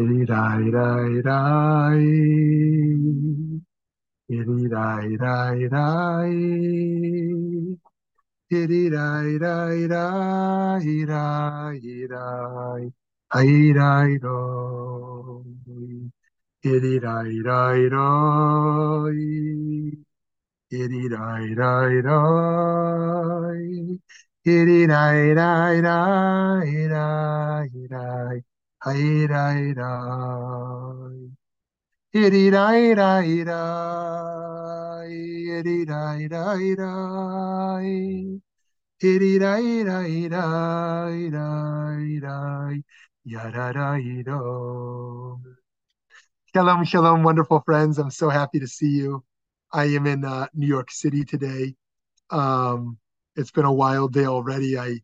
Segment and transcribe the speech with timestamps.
[0.00, 2.02] Iri dai dai dai.
[4.36, 6.32] Iri dai dai dai.
[8.58, 12.92] Iri dai dai dai dai dai.
[13.38, 15.44] Ai dai do.
[16.64, 19.18] Iri dai dai dai.
[20.80, 23.64] Iri dai dai dai.
[24.44, 28.42] Iri dai dai dai dai dai.
[43.24, 45.40] Yada-da-do.
[46.52, 47.98] Shalom, shalom, wonderful friends.
[47.98, 49.22] I'm so happy to see you.
[49.72, 51.76] I am in uh, New York City today.
[52.30, 52.98] Um,
[53.36, 54.76] it's been a wild day already.
[54.76, 55.02] I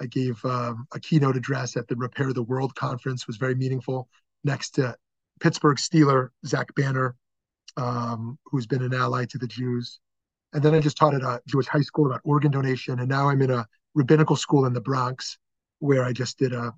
[0.00, 3.26] I gave um, a keynote address at the Repair the World conference.
[3.26, 4.08] Was very meaningful.
[4.42, 4.96] Next to
[5.40, 7.16] Pittsburgh Steeler Zach Banner,
[7.76, 10.00] um, who's been an ally to the Jews.
[10.52, 13.00] And then I just taught at a Jewish high school about organ donation.
[13.00, 15.38] And now I'm in a rabbinical school in the Bronx
[15.78, 16.72] where I just did a,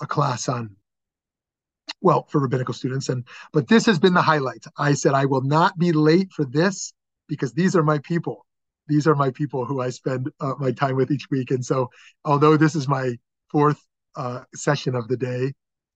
[0.00, 0.76] a class on
[2.00, 5.42] well for rabbinical students and but this has been the highlight i said i will
[5.42, 6.92] not be late for this
[7.26, 8.46] because these are my people
[8.90, 11.50] these are my people who i spend uh, my time with each week.
[11.50, 11.90] And so
[12.24, 13.16] although this is my
[13.50, 13.80] fourth
[14.16, 15.52] uh, session of the day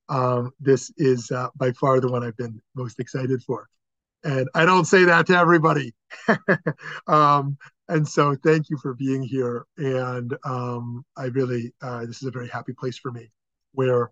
[0.09, 3.69] um, this is uh, by far the one i've been most excited for.
[4.23, 5.95] And i don't say that to everybody.
[7.07, 9.67] Um, and so thank you for being here.
[9.77, 13.31] And um, i really uh, this is a very happy place for me
[13.73, 14.11] where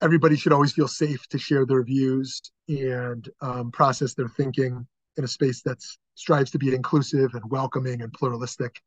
[0.00, 5.24] everybody should always feel safe to share their views and um, process their thinking in
[5.24, 5.78] a space that
[6.18, 8.82] strives to be inclusive and welcoming and pluralistic.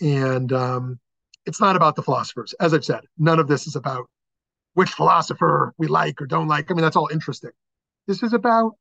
[0.00, 0.98] And um,
[1.46, 2.54] it's not about the philosophers.
[2.58, 4.10] As I've said, none of this is about
[4.74, 6.68] which philosopher we like or don't like.
[6.68, 7.52] I mean, that's all interesting.
[8.08, 8.72] This is about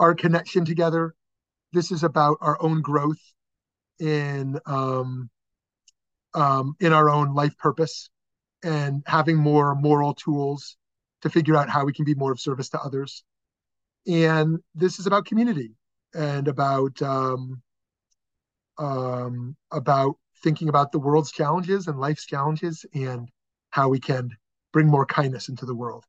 [0.00, 1.14] our connection together.
[1.72, 3.20] This is about our own growth
[3.98, 5.28] in um,
[6.32, 8.08] um, in our own life purpose
[8.62, 10.76] and having more moral tools
[11.20, 13.22] to figure out how we can be more of service to others.
[14.06, 15.76] And this is about community
[16.14, 17.62] and about um,
[18.78, 23.28] um, about thinking about the world's challenges and life's challenges and
[23.70, 24.30] how we can
[24.72, 26.04] bring more kindness into the world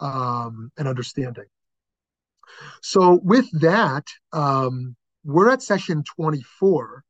[0.00, 1.44] um, and understanding.
[2.82, 7.04] So with that, um, we're at session 24.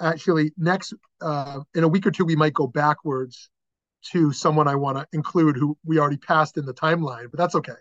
[0.00, 3.48] Actually, next uh, in a week or two, we might go backwards
[4.10, 7.54] to someone I want to include who we already passed in the timeline, but that's
[7.54, 7.72] okay.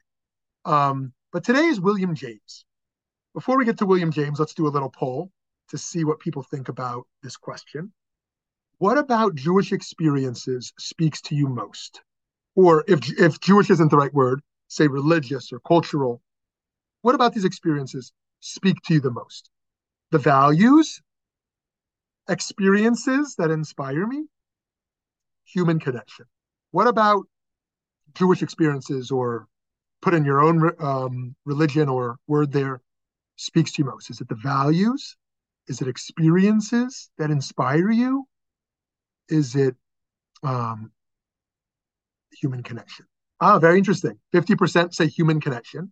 [0.66, 2.66] Um, but today is William James.
[3.34, 5.32] Before we get to William James, let's do a little poll
[5.70, 7.94] to see what people think about this question.
[8.78, 12.02] What about Jewish experiences speaks to you most?
[12.56, 16.22] Or if, if Jewish isn't the right word, say religious or cultural.
[17.04, 18.12] What about these experiences
[18.42, 19.50] speak to you the most?
[20.10, 21.02] The values,
[22.28, 24.26] experiences that inspire me,
[25.46, 26.26] human connection.
[26.72, 27.28] What about
[28.14, 29.48] Jewish experiences or
[30.02, 32.82] put in your own um, religion or word there
[33.42, 34.10] speaks to you most?
[34.10, 35.18] Is it the values?
[35.68, 38.28] Is it experiences that inspire you?
[39.30, 39.76] Is it
[40.44, 40.92] um,
[42.32, 43.06] human connection?
[43.40, 44.20] Ah, very interesting.
[44.34, 45.92] 50% say human connection.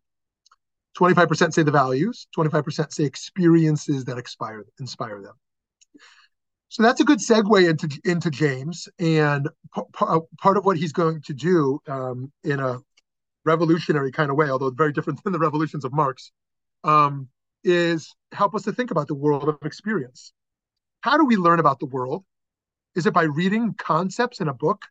[0.98, 2.28] 25% say the values.
[2.38, 5.34] 25% say experiences that inspire, inspire them.
[6.70, 11.24] So that's a good segue into into James, and p- part of what he's going
[11.24, 12.78] to do um, in a
[13.44, 16.32] revolutionary kind of way, although very different than the revolutions of Marx,
[16.84, 17.28] um,
[17.64, 20.34] is help us to think about the world of experience.
[21.02, 22.24] How do we learn about the world?
[22.96, 24.84] Is it by reading concepts in a book,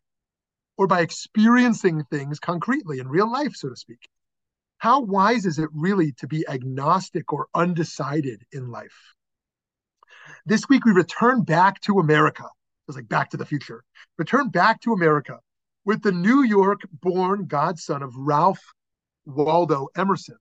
[0.77, 4.07] or by experiencing things concretely in real life, so to speak?
[4.77, 9.13] How wise is it really to be agnostic or undecided in life?
[10.45, 12.43] This week we return back to America.
[12.43, 13.83] It was like Back to the Future.
[14.17, 15.39] Return back to America
[15.83, 18.61] with the New York-born godson of Ralph
[19.25, 20.37] Waldo Emerson,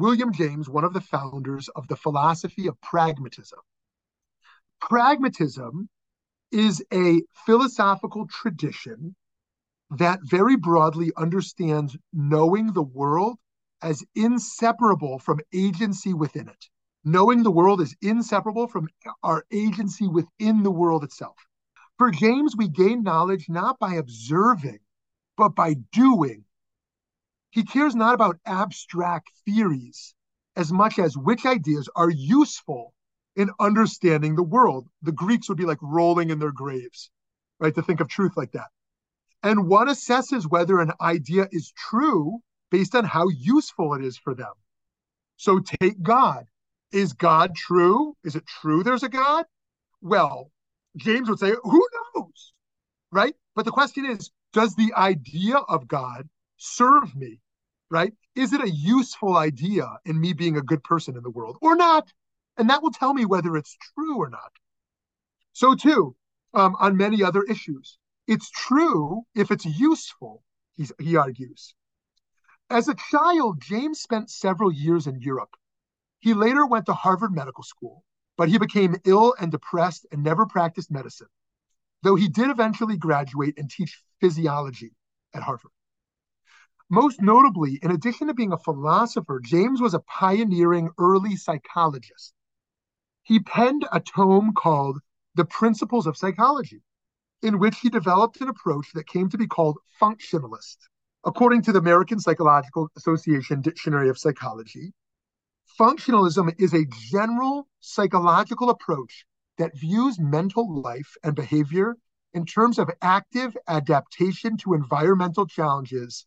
[0.00, 3.60] William James, one of the founders of the philosophy of pragmatism.
[4.80, 5.88] Pragmatism
[6.50, 9.14] is a philosophical tradition
[9.90, 13.38] that very broadly understands knowing the world
[13.82, 16.66] as inseparable from agency within it
[17.04, 18.88] knowing the world is inseparable from
[19.22, 21.36] our agency within the world itself.
[21.98, 24.80] For James, we gain knowledge not by observing,
[25.36, 26.44] but by doing.
[27.50, 30.14] He cares not about abstract theories
[30.56, 32.94] as much as which ideas are useful
[33.36, 34.88] in understanding the world.
[35.02, 37.10] The Greeks would be like rolling in their graves,
[37.58, 38.68] right, to think of truth like that.
[39.42, 44.34] And one assesses whether an idea is true based on how useful it is for
[44.34, 44.52] them.
[45.36, 46.46] So take God.
[46.92, 48.16] Is God true?
[48.24, 49.46] Is it true there's a God?
[50.02, 50.50] Well,
[50.96, 52.52] James would say, who knows?
[53.12, 53.34] Right?
[53.54, 56.28] But the question is, does the idea of God
[56.60, 57.40] serve me?
[57.90, 58.12] Right?
[58.36, 61.74] Is it a useful idea in me being a good person in the world or
[61.74, 62.12] not?
[62.56, 64.52] And that will tell me whether it's true or not.
[65.52, 66.14] So, too,
[66.54, 70.44] um, on many other issues, it's true if it's useful,
[70.98, 71.74] he argues.
[72.70, 75.56] As a child, James spent several years in Europe.
[76.20, 78.04] He later went to Harvard Medical School,
[78.36, 81.26] but he became ill and depressed and never practiced medicine,
[82.02, 84.92] though he did eventually graduate and teach physiology
[85.34, 85.72] at Harvard.
[86.92, 92.34] Most notably, in addition to being a philosopher, James was a pioneering early psychologist.
[93.22, 94.98] He penned a tome called
[95.36, 96.82] The Principles of Psychology,
[97.42, 100.78] in which he developed an approach that came to be called functionalist.
[101.24, 104.92] According to the American Psychological Association Dictionary of Psychology,
[105.78, 109.26] functionalism is a general psychological approach
[109.58, 111.96] that views mental life and behavior
[112.32, 116.26] in terms of active adaptation to environmental challenges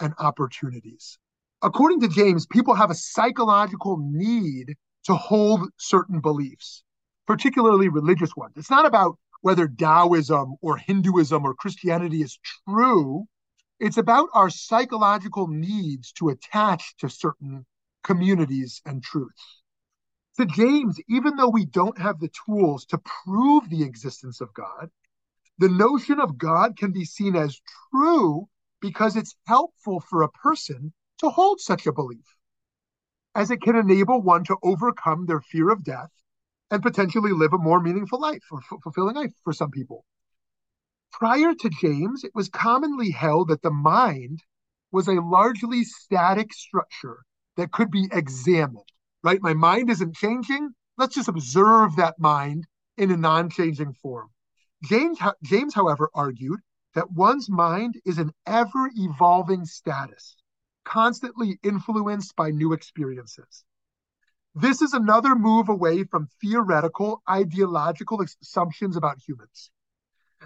[0.00, 1.18] and opportunities.
[1.62, 4.74] According to James, people have a psychological need
[5.04, 6.84] to hold certain beliefs,
[7.26, 8.54] particularly religious ones.
[8.56, 13.26] It's not about whether Taoism or Hinduism or Christianity is true
[13.80, 17.64] it's about our psychological needs to attach to certain
[18.02, 19.62] communities and truths.
[20.36, 24.90] To James, even though we don't have the tools to prove the existence of God,
[25.58, 27.60] the notion of God can be seen as
[27.92, 28.48] true
[28.80, 32.36] because it's helpful for a person to hold such a belief,
[33.34, 36.10] as it can enable one to overcome their fear of death
[36.70, 40.04] and potentially live a more meaningful life or f- fulfilling life for some people.
[41.12, 44.42] Prior to James, it was commonly held that the mind
[44.92, 47.24] was a largely static structure
[47.56, 48.88] that could be examined,
[49.22, 49.42] right?
[49.42, 50.74] My mind isn't changing.
[50.96, 52.66] Let's just observe that mind
[52.96, 54.30] in a non changing form.
[54.84, 56.60] James, James, however, argued
[56.98, 60.34] that one's mind is an ever evolving status,
[60.84, 63.64] constantly influenced by new experiences.
[64.56, 69.70] This is another move away from theoretical, ideological assumptions about humans.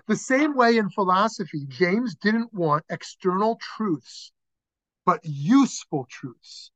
[0.06, 4.30] The same way in philosophy, James didn't want external truths,
[5.06, 6.70] but useful truths.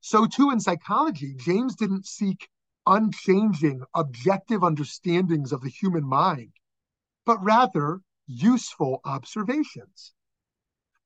[0.00, 2.48] So, too, in psychology, James didn't seek
[2.86, 6.52] unchanging, objective understandings of the human mind,
[7.26, 10.12] but rather useful observations.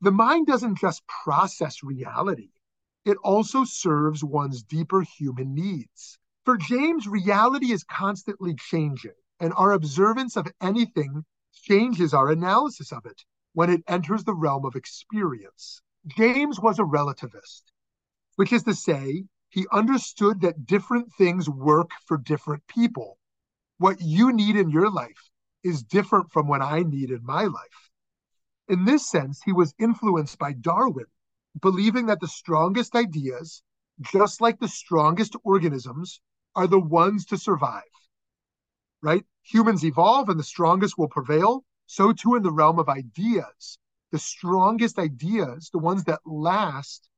[0.01, 2.51] The mind doesn't just process reality,
[3.05, 6.19] it also serves one's deeper human needs.
[6.45, 13.07] For James, reality is constantly changing and our observance of anything changes our analysis of
[13.07, 15.81] it when it enters the realm of experience.
[16.07, 17.63] James was a relativist,
[18.37, 23.19] which is to say, he understood that different things work for different people.
[23.79, 25.31] What you need in your life
[25.67, 27.91] is different from what I need in my life.
[28.69, 31.07] In this sense, he was influenced by Darwin,
[31.61, 33.63] believing that the strongest ideas,
[34.01, 36.21] just like the strongest organisms,
[36.55, 37.83] are the ones to survive
[39.03, 39.25] right?
[39.45, 41.65] Humans evolve and the strongest will prevail.
[41.87, 43.79] So too in the realm of ideas.
[44.11, 47.09] The strongest ideas, the ones that last,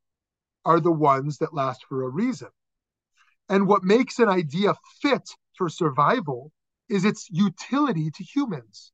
[0.65, 2.49] are the ones that last for a reason.
[3.49, 6.53] And what makes an idea fit for survival
[6.89, 8.93] is its utility to humans.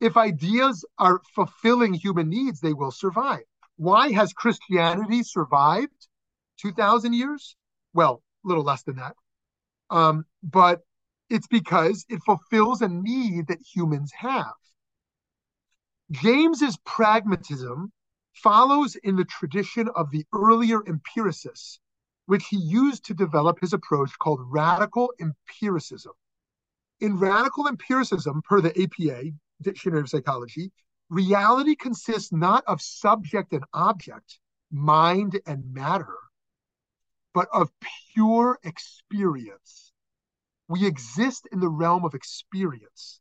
[0.00, 3.44] If ideas are fulfilling human needs, they will survive.
[3.76, 6.08] Why has Christianity survived
[6.58, 7.56] 2,000 years?
[7.92, 9.16] Well, a little less than that.
[9.90, 10.82] Um, but
[11.30, 14.54] it's because it fulfills a need that humans have.
[16.10, 17.92] James's pragmatism
[18.34, 21.80] follows in the tradition of the earlier empiricists,
[22.26, 26.12] which he used to develop his approach called radical empiricism.
[27.00, 29.30] In radical empiricism, per the APA,
[29.62, 30.72] Dictionary of Psychology,
[31.08, 34.38] reality consists not of subject and object,
[34.70, 36.16] mind and matter,
[37.32, 37.70] but of
[38.12, 39.92] pure experience
[40.68, 43.20] we exist in the realm of experience.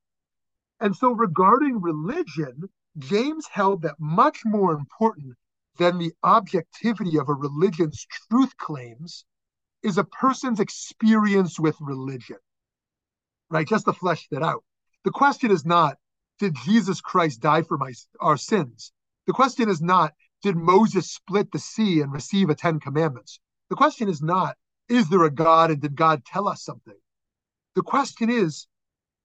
[0.79, 5.35] And so, regarding religion, James held that much more important
[5.77, 9.25] than the objectivity of a religion's truth claims
[9.81, 12.37] is a person's experience with religion,
[13.53, 13.67] right?
[13.67, 14.63] Just to flesh that out.
[15.05, 15.97] The question is not,
[16.39, 18.91] did Jesus Christ die for my, our sins?
[19.27, 23.39] The question is not, did Moses split the sea and receive a Ten Commandments?
[23.69, 24.55] The question is not,
[24.89, 26.97] is there a God and did God tell us something?
[27.75, 28.67] The question is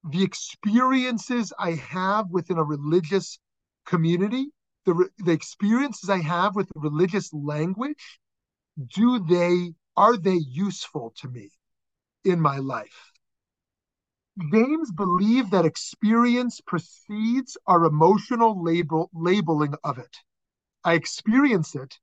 [0.08, 3.38] the experiences I have within a religious
[3.84, 4.52] community,
[4.84, 8.20] the, the experiences I have with religious language,
[8.94, 11.50] do they are they useful to me
[12.24, 13.12] in my life?
[14.52, 20.16] James believed that experience precedes our emotional label, labeling of it.
[20.84, 21.98] I experience it,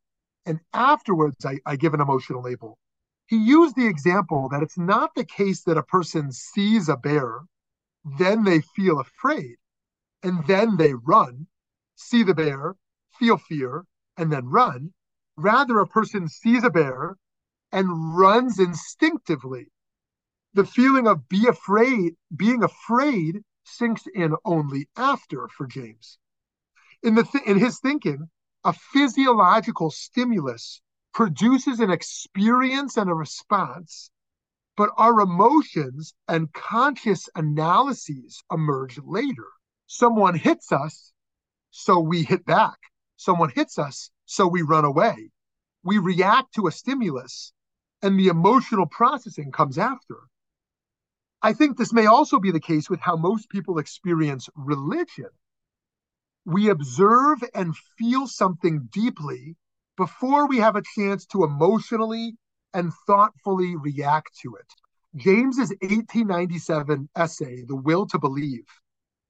[0.46, 2.78] and afterwards I, I give an emotional label.
[3.26, 7.46] He used the example that it's not the case that a person sees a bear,
[8.04, 9.56] then they feel afraid,
[10.22, 11.48] and then they run,
[11.96, 12.76] see the bear,
[13.18, 13.86] feel fear,
[14.18, 14.94] and then run.
[15.38, 17.16] Rather, a person sees a bear
[17.72, 19.72] and runs instinctively
[20.56, 26.18] the feeling of be afraid, being afraid sinks in only after for James.
[27.04, 28.30] In the th- in his thinking,
[28.64, 30.82] a physiological stimulus
[31.14, 34.10] produces an experience and a response,
[34.78, 39.48] but our emotions and conscious analyses emerge later.
[39.88, 41.12] Someone hits us,
[41.70, 42.78] so we hit back.
[43.18, 45.32] Someone hits us, so we run away.
[45.84, 47.52] We react to a stimulus,
[48.02, 50.16] and the emotional processing comes after.
[51.42, 55.30] I think this may also be the case with how most people experience religion.
[56.46, 59.56] We observe and feel something deeply
[59.98, 62.38] before we have a chance to emotionally
[62.74, 64.68] and thoughtfully react to it.
[65.16, 68.66] James's 1897 essay, The Will to Believe,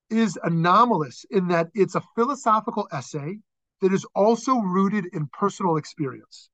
[0.09, 3.39] is anomalous in that it's a philosophical essay
[3.81, 6.49] that is also rooted in personal experience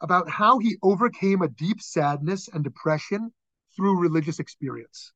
[0.00, 3.32] about how he overcame a deep sadness and depression
[3.76, 5.12] through religious experience.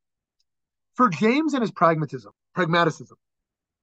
[0.95, 3.17] For James and his pragmatism, pragmaticism,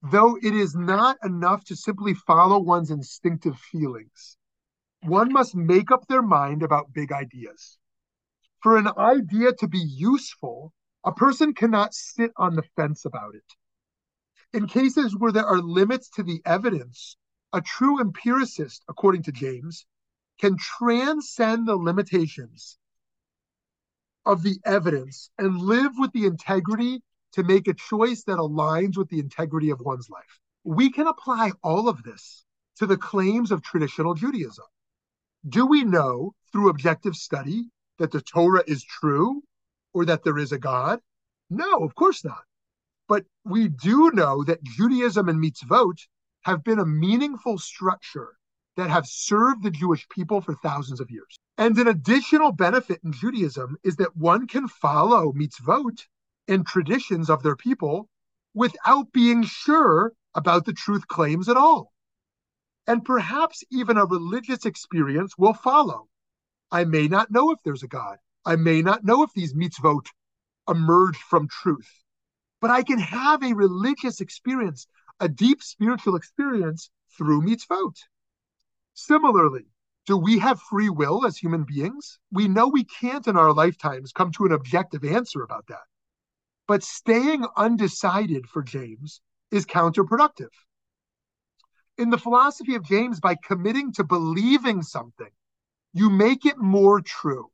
[0.03, 4.38] though it is not enough to simply follow one's instinctive feelings,
[5.01, 7.77] one must make up their mind about big ideas.
[8.62, 13.53] For an idea to be useful, a person cannot sit on the fence about it.
[14.53, 17.17] In cases where there are limits to the evidence,
[17.53, 19.86] a true empiricist, according to James,
[20.39, 22.77] can transcend the limitations
[24.27, 29.07] of the evidence and live with the integrity to make a choice that aligns with
[29.07, 30.39] the integrity of one's life.
[30.65, 32.43] We can apply all of this
[32.77, 34.65] to the claims of traditional Judaism.
[35.48, 37.69] Do we know through objective study
[38.00, 39.43] that the Torah is true
[39.93, 41.00] or that there is a God?
[41.50, 42.43] No, of course not.
[43.07, 46.00] But we do know that Judaism and mitzvot
[46.41, 48.37] have been a meaningful structure
[48.77, 51.38] that have served the Jewish people for thousands of years.
[51.57, 56.05] And an additional benefit in Judaism is that one can follow mitzvot
[56.48, 58.07] and traditions of their people
[58.53, 61.91] without being sure about the truth claims at all.
[62.86, 66.07] And perhaps even a religious experience will follow.
[66.72, 68.17] I may not know if there's a God.
[68.46, 70.05] I may not know if these mitzvot
[70.69, 71.91] emerged from truth.
[72.62, 74.88] But I can have a religious experience,
[75.19, 77.96] a deep spiritual experience through mitzvot.
[79.00, 79.68] Similarly,
[80.08, 82.18] do we have free will as human beings?
[82.32, 85.84] We know we can't in our lifetimes come to an objective answer about that.
[86.68, 90.50] But staying undecided for James is counterproductive.
[92.00, 95.32] In the philosophy of James, by committing to believing something,
[95.94, 97.51] you make it more true.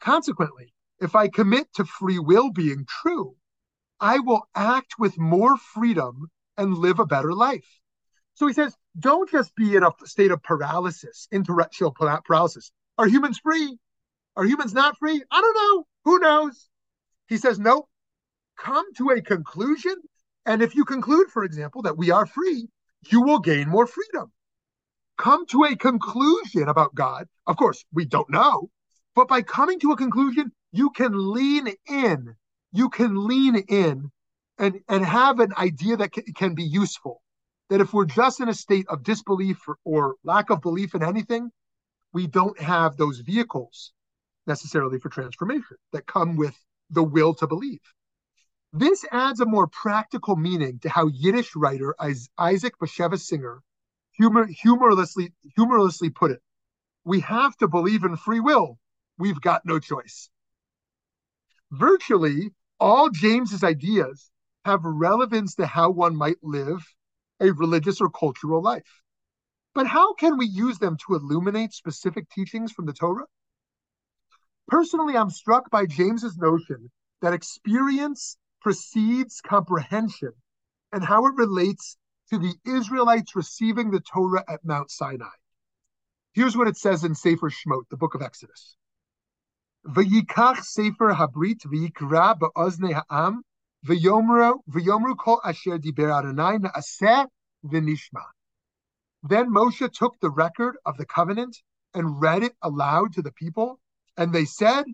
[0.00, 3.36] Consequently, if I commit to free will being true,
[4.00, 7.82] I will act with more freedom and live a better life.
[8.36, 12.70] So he says, don't just be in a state of paralysis, intellectual paralysis.
[12.96, 13.76] Are humans free?
[14.36, 15.22] Are humans not free?
[15.30, 15.86] I don't know.
[16.04, 16.68] Who knows?
[17.28, 17.88] He says, no,
[18.56, 19.96] Come to a conclusion.
[20.44, 22.68] And if you conclude, for example, that we are free,
[23.08, 24.32] you will gain more freedom.
[25.18, 27.28] Come to a conclusion about God.
[27.46, 28.70] Of course, we don't know.
[29.14, 32.36] But by coming to a conclusion, you can lean in.
[32.72, 34.10] You can lean in
[34.58, 37.22] and, and have an idea that can be useful
[37.70, 41.02] that if we're just in a state of disbelief or, or lack of belief in
[41.02, 41.50] anything,
[42.12, 43.92] we don't have those vehicles
[44.46, 46.56] necessarily for transformation that come with
[46.90, 47.80] the will to believe.
[48.72, 51.94] This adds a more practical meaning to how Yiddish writer
[52.38, 53.62] Isaac Bashevis Singer
[54.12, 56.40] humor, humorlessly, humorlessly put it.
[57.04, 58.78] We have to believe in free will.
[59.18, 60.30] We've got no choice.
[61.70, 64.30] Virtually all James's ideas
[64.64, 66.84] have relevance to how one might live
[67.40, 69.02] a religious or cultural life.
[69.74, 73.26] But how can we use them to illuminate specific teachings from the Torah?
[74.68, 76.90] Personally, I'm struck by James's notion
[77.20, 80.32] that experience precedes comprehension
[80.92, 81.96] and how it relates
[82.30, 85.36] to the Israelites receiving the Torah at Mount Sinai.
[86.32, 88.76] Here's what it says in Sefer Shemot, the book of Exodus.
[89.86, 93.42] V'yikach Sefer Habrit v'yikra be'ozne ha'am
[93.86, 97.28] V'yomru kol asher diber Adonai na'aseh
[97.64, 98.24] v'nishma.
[99.22, 101.56] Then Moshe took the record of the covenant
[101.94, 103.78] and read it aloud to the people,
[104.16, 104.86] and they said,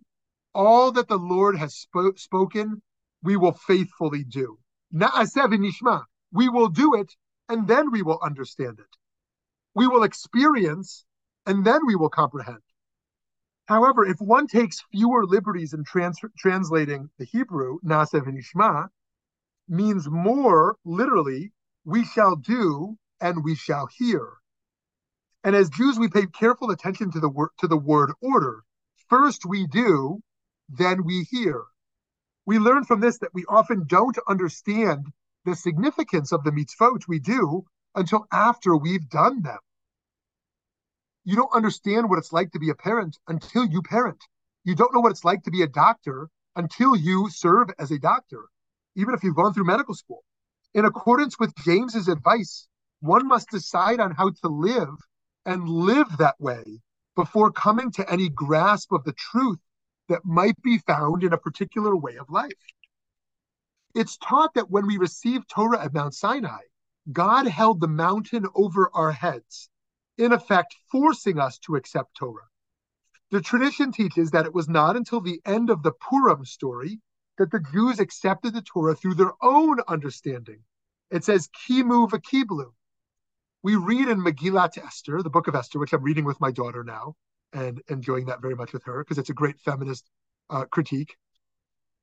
[0.55, 2.83] All that the Lord has sp- spoken,
[3.23, 4.59] we will faithfully do.
[4.93, 6.05] Na'aseh v'nishma.
[6.31, 7.13] We will do it,
[7.49, 8.97] and then we will understand it.
[9.75, 11.05] We will experience,
[11.47, 12.63] and then we will comprehend.
[13.73, 18.91] However, if one takes fewer liberties in trans- translating the Hebrew, Na'aseh v'nishma,
[19.67, 24.29] means more literally, we shall do and we shall hear.
[25.43, 28.63] And as Jews, we pay careful attention to the word to the word order.
[29.09, 30.21] First we do,
[30.69, 31.65] then we hear.
[32.45, 35.07] We learn from this that we often don't understand
[35.47, 37.65] the significance of the mitzvot we do
[37.95, 39.61] until after we've done them.
[41.25, 44.23] You don't understand what it's like to be a parent until you parent.
[44.65, 47.99] You don't know what it's like to be a doctor until you serve as a
[47.99, 48.49] doctor,
[48.97, 50.25] even if you've gone through medical school.
[50.75, 52.67] In accordance with James's advice,
[53.01, 54.97] one must decide on how to live
[55.45, 56.81] and live that way
[57.15, 59.59] before coming to any grasp of the truth
[60.09, 62.53] that might be found in a particular way of life.
[63.95, 66.63] It's taught that when we received Torah at Mount Sinai,
[67.13, 69.69] God held the mountain over our heads,
[70.19, 72.49] in effect, forcing us to accept Torah.
[73.31, 77.01] The tradition teaches that it was not until the end of the Purim story
[77.39, 80.63] that the Jews accepted the Torah through their own understanding.
[81.11, 82.73] It says, Kimu v'kiblu,
[83.63, 86.85] we read in Megillat Esther, the book of Esther, which I'm reading with my daughter
[86.85, 87.15] now
[87.53, 90.11] and enjoying that very much with her because it's a great feminist
[90.51, 91.17] uh, critique.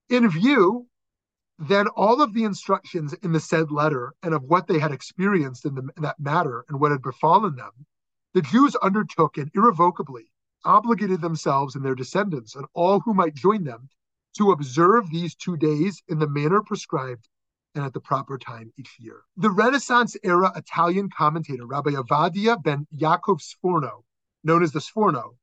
[0.09, 0.87] In view,
[1.59, 5.65] then all of the instructions in the said letter and of what they had experienced
[5.65, 7.85] in, the, in that matter and what had befallen them,
[8.33, 10.31] the Jews undertook and irrevocably
[10.65, 13.89] obligated themselves and their descendants and all who might join them
[14.37, 17.27] to observe these two days in the manner prescribed
[17.75, 19.21] and at the proper time each year.
[19.37, 24.03] The Renaissance era Italian commentator Rabbi Avadia ben Yaakov Sforno,
[24.43, 25.35] known as the Sforno,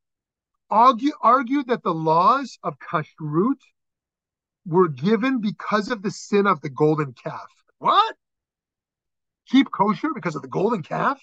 [0.71, 3.61] argue, argued that the laws of kashrut
[4.67, 7.49] were given because of the sin of the golden calf.
[7.79, 8.17] What?
[9.49, 11.21] Keep kosher because of the golden calf?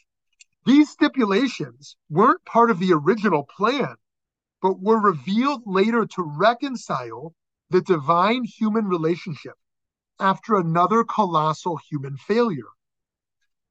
[0.65, 3.95] These stipulations weren't part of the original plan,
[4.61, 7.35] but were revealed later to reconcile
[7.69, 9.55] the divine human relationship
[10.19, 12.69] after another colossal human failure.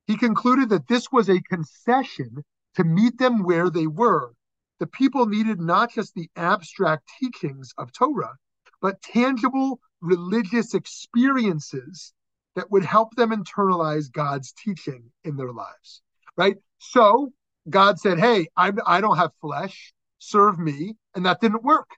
[0.07, 4.35] He concluded that this was a concession to meet them where they were.
[4.79, 8.37] The people needed not just the abstract teachings of Torah,
[8.83, 12.13] but tangible religious experiences
[12.55, 16.03] that would help them internalize God's teaching in their lives.
[16.37, 16.57] Right?
[16.79, 17.33] So
[17.69, 20.97] God said, Hey, I'm, I don't have flesh, serve me.
[21.15, 21.89] And that didn't work.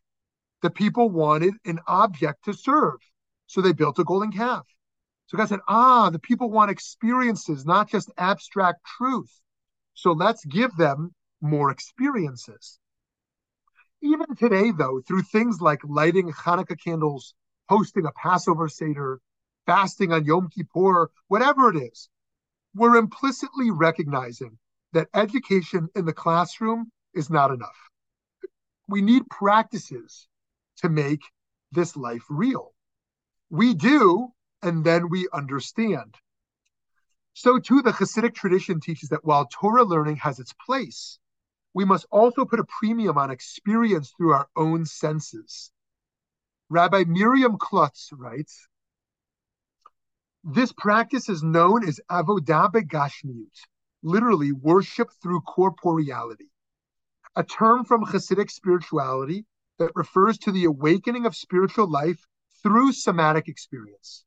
[0.63, 2.99] The people wanted an object to serve.
[3.47, 4.67] So they built a golden calf.
[5.27, 9.31] So God said, ah, the people want experiences, not just abstract truth.
[9.95, 12.79] So let's give them more experiences.
[14.03, 17.35] Even today, though, through things like lighting Hanukkah candles,
[17.69, 19.21] hosting a Passover Seder,
[19.67, 22.09] fasting on Yom Kippur, whatever it is,
[22.75, 24.59] we're implicitly recognizing
[24.93, 27.77] that education in the classroom is not enough.
[28.89, 30.29] We need practices
[30.79, 31.23] to make
[31.73, 32.73] this life real.
[33.51, 34.29] We do,
[34.63, 36.15] and then we understand.
[37.35, 41.19] So, too, the Hasidic tradition teaches that while Torah learning has its place,
[41.75, 45.73] we must also put a premium on experience through our own senses.
[46.71, 48.69] Rabbi Miriam Klotz writes,
[50.47, 53.57] this practice is known as avodah begashmiut,
[54.03, 56.51] literally worship through corporeality,
[57.35, 59.47] a term from Hasidic spirituality
[59.79, 62.27] that refers to the awakening of spiritual life
[62.63, 64.27] through somatic experience.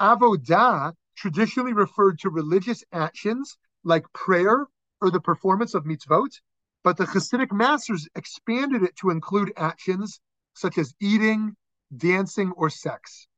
[0.00, 4.66] Avodah traditionally referred to religious actions like prayer
[5.00, 6.40] or the performance of mitzvot,
[6.82, 10.20] but the Hasidic masters expanded it to include actions
[10.54, 11.54] such as eating,
[11.96, 13.28] dancing, or sex.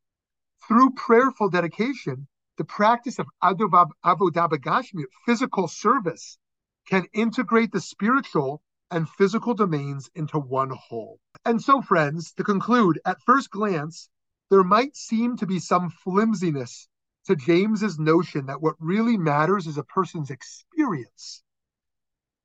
[0.69, 2.27] Through prayerful dedication,
[2.57, 6.39] the practice of avodah begashmi, physical service,
[6.89, 11.21] can integrate the spiritual and physical domains into one whole.
[11.45, 14.09] And so, friends, to conclude, at first glance,
[14.51, 16.89] there might seem to be some flimsiness
[17.27, 21.45] to James's notion that what really matters is a person's experience.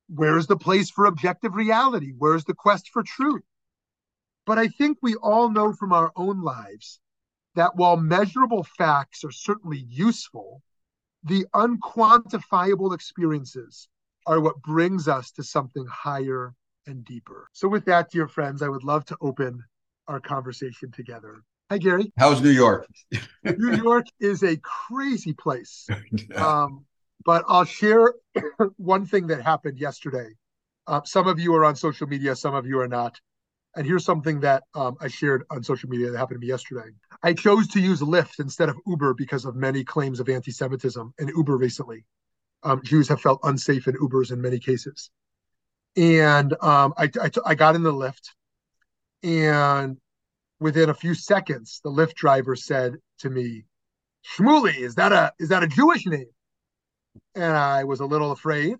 [0.08, 2.12] Where's the place for objective reality?
[2.16, 3.42] Where's the quest for truth?
[4.46, 7.00] But I think we all know from our own lives
[7.54, 10.62] that while measurable facts are certainly useful,
[11.24, 13.88] the unquantifiable experiences
[14.26, 16.54] are what brings us to something higher
[16.86, 17.48] and deeper.
[17.52, 19.62] So, with that, dear friends, I would love to open
[20.08, 21.42] our conversation together.
[21.70, 22.12] Hi, Gary.
[22.18, 22.86] How's New York?
[23.44, 25.88] New York is a crazy place.
[26.36, 26.86] Um,
[27.24, 28.14] but I'll share
[28.76, 30.28] one thing that happened yesterday.
[30.86, 33.20] Uh, some of you are on social media, some of you are not.
[33.74, 36.90] And here's something that um, I shared on social media that happened to me yesterday.
[37.22, 41.14] I chose to use Lyft instead of Uber because of many claims of anti Semitism
[41.18, 42.04] in Uber recently.
[42.62, 45.10] Um, Jews have felt unsafe in Ubers in many cases.
[45.96, 48.30] And um, I, I, I got in the Lyft,
[49.22, 49.98] and
[50.60, 53.64] within a few seconds, the Lyft driver said to me,
[54.36, 56.30] Shmuly, is that a is that a Jewish name?
[57.34, 58.76] And I was a little afraid.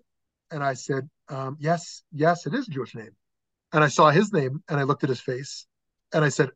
[0.49, 3.11] And I said, um, Yes, yes, it is a Jewish name.
[3.73, 5.65] And I saw his name and I looked at his face
[6.13, 6.51] and I said,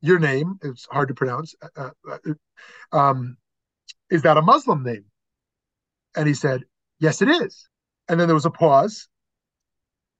[0.00, 2.18] Your name, it's hard to pronounce, uh, uh,
[2.92, 3.36] uh, um,
[4.10, 5.04] is that a Muslim name?
[6.16, 6.64] And he said,
[6.98, 7.68] Yes, it is.
[8.08, 9.08] And then there was a pause.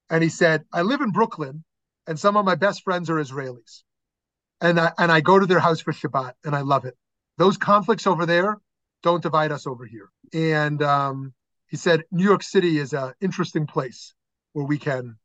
[0.08, 1.64] And he said, I live in Brooklyn
[2.06, 3.82] and some of my best friends are Israelis.
[4.60, 6.96] And I, and I go to their house for Shabbat and I love it.
[7.38, 8.58] Those conflicts over there
[9.02, 10.10] don't divide us over here.
[10.32, 11.34] And um,
[11.66, 14.14] he said, New York City is an interesting place
[14.52, 15.18] where we can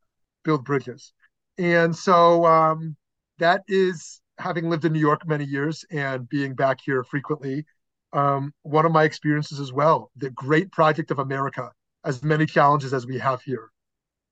[0.43, 1.13] build bridges.
[1.57, 2.95] And so um,
[3.39, 7.65] that is having lived in New York many years and being back here frequently,
[8.13, 10.11] um, one of my experiences as well.
[10.17, 11.71] The great project of America,
[12.03, 13.69] as many challenges as we have here,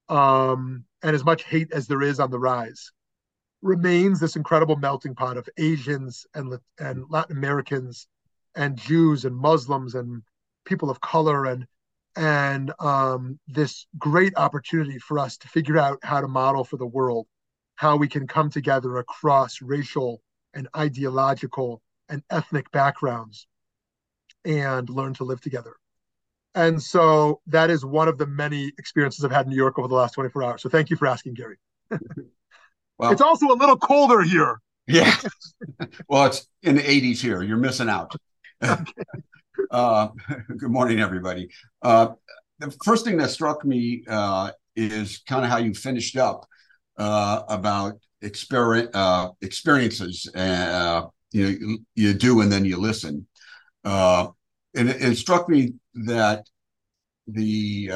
[0.09, 2.91] um, and as much hate as there is on the rise,
[3.61, 8.07] remains this incredible melting pot of Asians and and Latin Americans,
[8.55, 10.23] and Jews and Muslims and
[10.65, 11.65] people of color and
[12.15, 16.85] and um, this great opportunity for us to figure out how to model for the
[16.85, 17.27] world
[17.79, 20.21] how we can come together across racial
[20.53, 23.47] and ideological and ethnic backgrounds
[24.43, 25.77] and learn to live together.
[26.55, 29.87] And so that is one of the many experiences I've had in New York over
[29.87, 30.61] the last 24 hours.
[30.61, 31.55] So thank you for asking, Gary.
[32.97, 34.59] well, it's also a little colder here.
[34.85, 35.15] Yeah.
[36.09, 37.43] well, it's in the 80s here.
[37.43, 38.13] You're missing out.
[38.61, 38.91] Okay.
[39.71, 40.09] Uh,
[40.57, 41.49] good morning, everybody.
[41.81, 42.09] Uh,
[42.59, 46.47] the first thing that struck me uh, is kind of how you finished up
[46.97, 50.29] uh, about experience uh, experiences.
[50.35, 53.27] Uh, you know, you, you, do and then you listen.
[53.83, 54.33] and
[54.73, 56.45] it, it, struck me that
[57.27, 57.91] the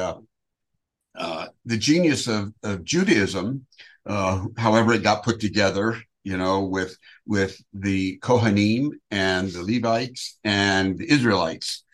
[1.14, 3.66] the genius of, of Judaism,
[4.06, 10.98] however it got put together, you know, with with the Kohanim and the Levites and
[10.98, 11.84] the Israelites.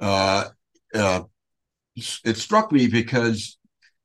[0.00, 0.48] Uh,
[0.94, 1.22] uh,
[2.24, 3.56] it struck me because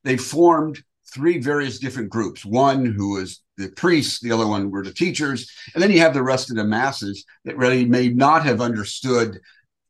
[0.03, 2.45] they formed three various different groups.
[2.45, 6.13] One who was the priests, the other one were the teachers, and then you have
[6.13, 9.39] the rest of the masses that really may not have understood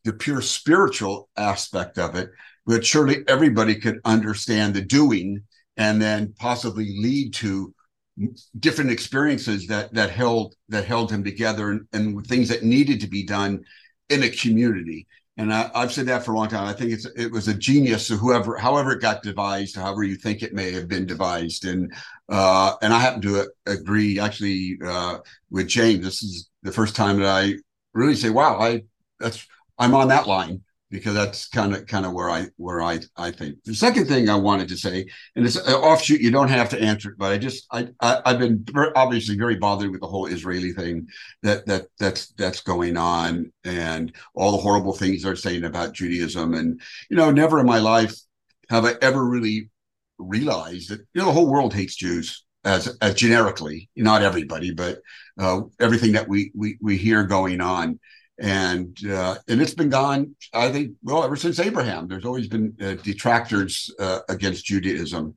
[0.05, 2.31] the pure spiritual aspect of it,
[2.65, 5.43] but surely everybody could understand the doing
[5.77, 7.73] and then possibly lead to
[8.59, 13.07] different experiences that that held that held him together and, and things that needed to
[13.07, 13.63] be done
[14.09, 15.07] in a community.
[15.37, 16.67] And I, have said that for a long time.
[16.67, 18.09] I think it's it was a genius.
[18.09, 21.93] of whoever, however it got devised, however you think it may have been devised, and
[22.27, 26.03] uh, and I happen to agree actually uh, with James.
[26.03, 27.53] This is the first time that I
[27.93, 28.83] really say, "Wow, I
[29.19, 32.99] that's I'm on that line." Because that's kind of kind of where I where I
[33.15, 33.63] I think.
[33.63, 36.81] The second thing I wanted to say, and it's an offshoot, you don't have to
[36.81, 40.25] answer it, but I just I, I have been obviously very bothered with the whole
[40.25, 41.07] Israeli thing
[41.43, 46.53] that that that's that's going on and all the horrible things they're saying about Judaism,
[46.53, 48.15] and you know, never in my life
[48.69, 49.69] have I ever really
[50.17, 54.99] realized that you know the whole world hates Jews as as generically, not everybody, but
[55.39, 57.99] uh, everything that we we we hear going on
[58.39, 60.35] and uh, and it's been gone.
[60.53, 62.07] I think well ever since Abraham.
[62.07, 65.35] There's always been uh, detractors uh, against Judaism,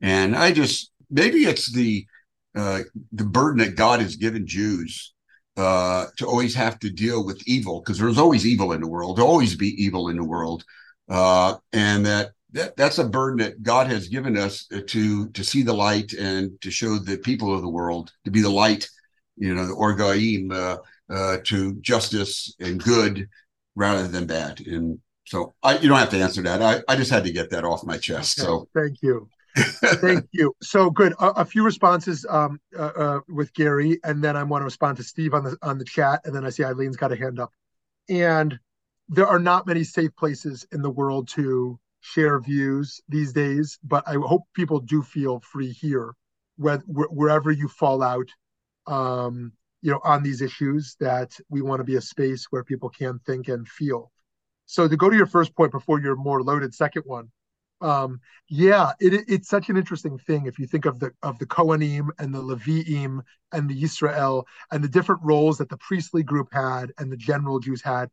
[0.00, 2.06] and I just maybe it's the
[2.54, 2.80] uh,
[3.12, 5.12] the burden that God has given Jews
[5.56, 9.16] uh, to always have to deal with evil because there's always evil in the world.
[9.16, 10.64] There'll always be evil in the world,
[11.08, 12.30] uh, and that.
[12.54, 16.52] That, that's a burden that God has given us to to see the light and
[16.60, 18.88] to show the people of the world to be the light,
[19.36, 20.78] you know, the or lagoyim,
[21.10, 23.28] uh, to justice and good
[23.74, 24.60] rather than bad.
[24.60, 26.62] And so I, you don't have to answer that.
[26.62, 28.38] I, I just had to get that off my chest.
[28.38, 29.28] Okay, so thank you.
[29.56, 30.54] thank you.
[30.62, 31.12] So good.
[31.18, 34.96] A, a few responses um, uh, uh, with Gary, and then I want to respond
[34.98, 37.38] to Steve on the on the chat, and then I see Eileen's got a hand
[37.38, 37.52] up.
[38.08, 38.58] And
[39.08, 44.04] there are not many safe places in the world to share views these days, but
[44.06, 46.14] I hope people do feel free here,
[46.56, 48.28] where, wherever you fall out.
[48.86, 49.52] Um,
[49.84, 53.18] you know on these issues that we want to be a space where people can
[53.26, 54.10] think and feel
[54.66, 57.30] so to go to your first point before your more loaded second one
[57.80, 58.18] um,
[58.48, 62.08] yeah it, it's such an interesting thing if you think of the of the kohanim
[62.18, 63.20] and the leviim
[63.52, 67.60] and the Yisrael and the different roles that the priestly group had and the general
[67.60, 68.08] jews had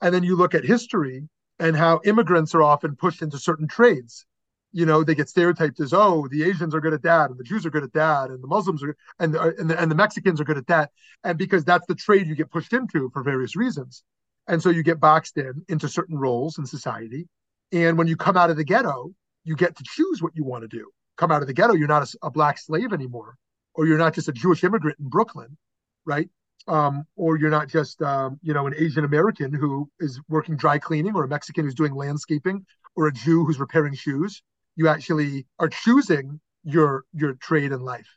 [0.00, 1.28] and then you look at history
[1.58, 4.24] and how immigrants are often pushed into certain trades.
[4.72, 7.44] You know, they get stereotyped as, oh, the Asians are good at that, and the
[7.44, 9.96] Jews are good at that, and the Muslims are, and the, and the, and the
[9.96, 10.90] Mexicans are good at that,
[11.24, 14.04] and because that's the trade you get pushed into for various reasons,
[14.46, 17.28] and so you get boxed in into certain roles in society,
[17.72, 19.12] and when you come out of the ghetto,
[19.44, 20.88] you get to choose what you want to do.
[21.16, 23.34] Come out of the ghetto, you're not a, a black slave anymore,
[23.74, 25.56] or you're not just a Jewish immigrant in Brooklyn,
[26.04, 26.28] right?
[26.68, 30.78] Um, or you're not just um, you know an Asian American who is working dry
[30.78, 34.42] cleaning, or a Mexican who's doing landscaping, or a Jew who's repairing shoes.
[34.80, 38.08] You actually are choosing your your trade in life,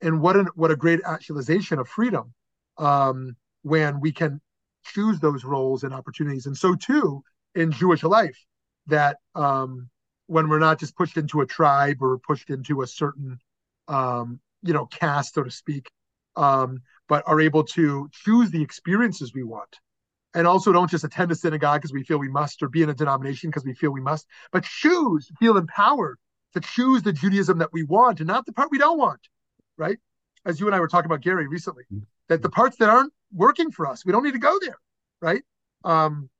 [0.00, 2.32] and what an what a great actualization of freedom
[2.78, 4.40] um, when we can
[4.84, 6.46] choose those roles and opportunities.
[6.46, 7.24] And so too
[7.56, 8.38] in Jewish life,
[8.86, 9.90] that um,
[10.28, 13.40] when we're not just pushed into a tribe or pushed into a certain
[13.88, 15.90] um, you know caste, so to speak,
[16.36, 19.80] um, but are able to choose the experiences we want.
[20.34, 22.88] And also don't just attend a synagogue because we feel we must or be in
[22.88, 26.18] a denomination because we feel we must, but choose, feel empowered
[26.54, 29.20] to choose the Judaism that we want and not the part we don't want,
[29.76, 29.98] right?
[30.44, 32.04] As you and I were talking about, Gary, recently, mm-hmm.
[32.28, 34.78] that the parts that aren't working for us, we don't need to go there,
[35.20, 35.42] right?
[35.84, 36.30] Um,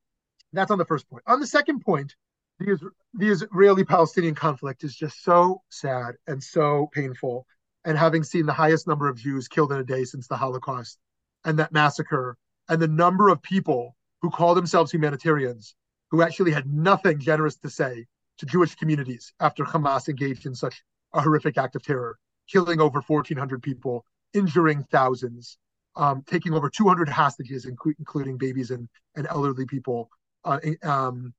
[0.53, 1.23] that's on the first point.
[1.27, 2.15] On the second point,
[2.59, 7.47] the, the Israeli Palestinian conflict is just so sad and so painful
[7.85, 10.99] and having seen the highest number of Jews killed in a day since the Holocaust
[11.45, 12.37] and that massacre,
[12.69, 15.75] and the number of people who call themselves humanitarians
[16.11, 18.07] who actually had nothing generous to say
[18.39, 20.83] to Jewish communities after Hamas engaged in such
[21.15, 25.59] a horrific act of terror, killing over 1,400 people, injuring thousands,
[25.97, 30.11] um, taking over 200 hostages, inc- including babies and, and elderly people,
[30.45, 31.35] uh, um,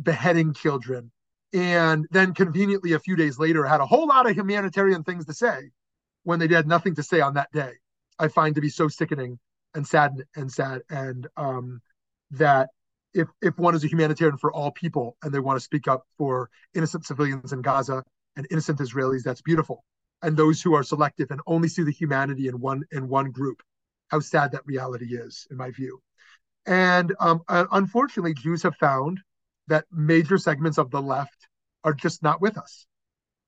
[0.00, 1.10] beheading children.
[1.52, 5.34] And then conveniently, a few days later, had a whole lot of humanitarian things to
[5.34, 5.70] say
[6.24, 7.72] when they had nothing to say on that day.
[8.18, 9.38] I find to be so sickening
[9.74, 11.80] and sad and sad and um,
[12.30, 12.70] that
[13.14, 16.04] if if one is a humanitarian for all people and they want to speak up
[16.16, 18.02] for innocent civilians in Gaza
[18.36, 19.84] and innocent Israelis, that's beautiful.
[20.22, 23.62] And those who are selective and only see the humanity in one in one group,
[24.08, 26.00] how sad that reality is, in my view.
[26.66, 29.20] And um, unfortunately, Jews have found
[29.68, 31.48] that major segments of the left
[31.84, 32.86] are just not with us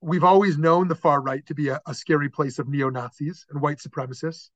[0.00, 3.46] we've always known the far right to be a, a scary place of neo Nazis
[3.50, 4.50] and white supremacists,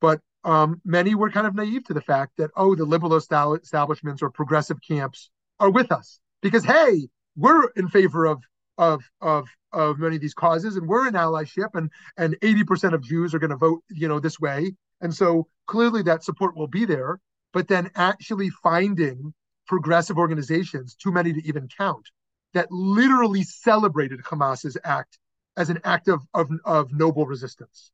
[0.00, 4.22] but um, many were kind of naive to the fact that oh, the liberal establishments
[4.22, 5.30] or progressive camps
[5.60, 8.42] are with us because hey, we're in favor of
[8.78, 13.02] of of of many of these causes and we're in allyship and and 80% of
[13.02, 16.68] Jews are going to vote you know this way and so clearly that support will
[16.68, 17.20] be there
[17.52, 19.32] but then actually finding
[19.66, 22.06] progressive organizations too many to even count
[22.54, 25.18] that literally celebrated Hamas's act
[25.56, 27.90] as an act of, of, of noble resistance.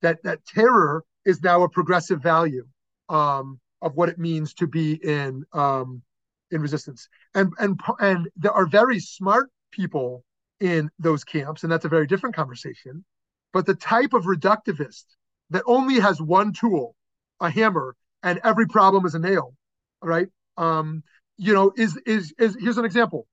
[0.00, 2.66] That that terror is now a progressive value
[3.08, 6.02] um, of what it means to be in um,
[6.50, 7.08] in resistance.
[7.34, 10.24] And and and there are very smart people
[10.60, 13.04] in those camps, and that's a very different conversation.
[13.52, 15.04] But the type of reductivist
[15.50, 16.94] that only has one tool,
[17.40, 19.54] a hammer, and every problem is a nail,
[20.00, 20.28] right?
[20.56, 21.02] Um,
[21.36, 23.26] you know, is is is here's an example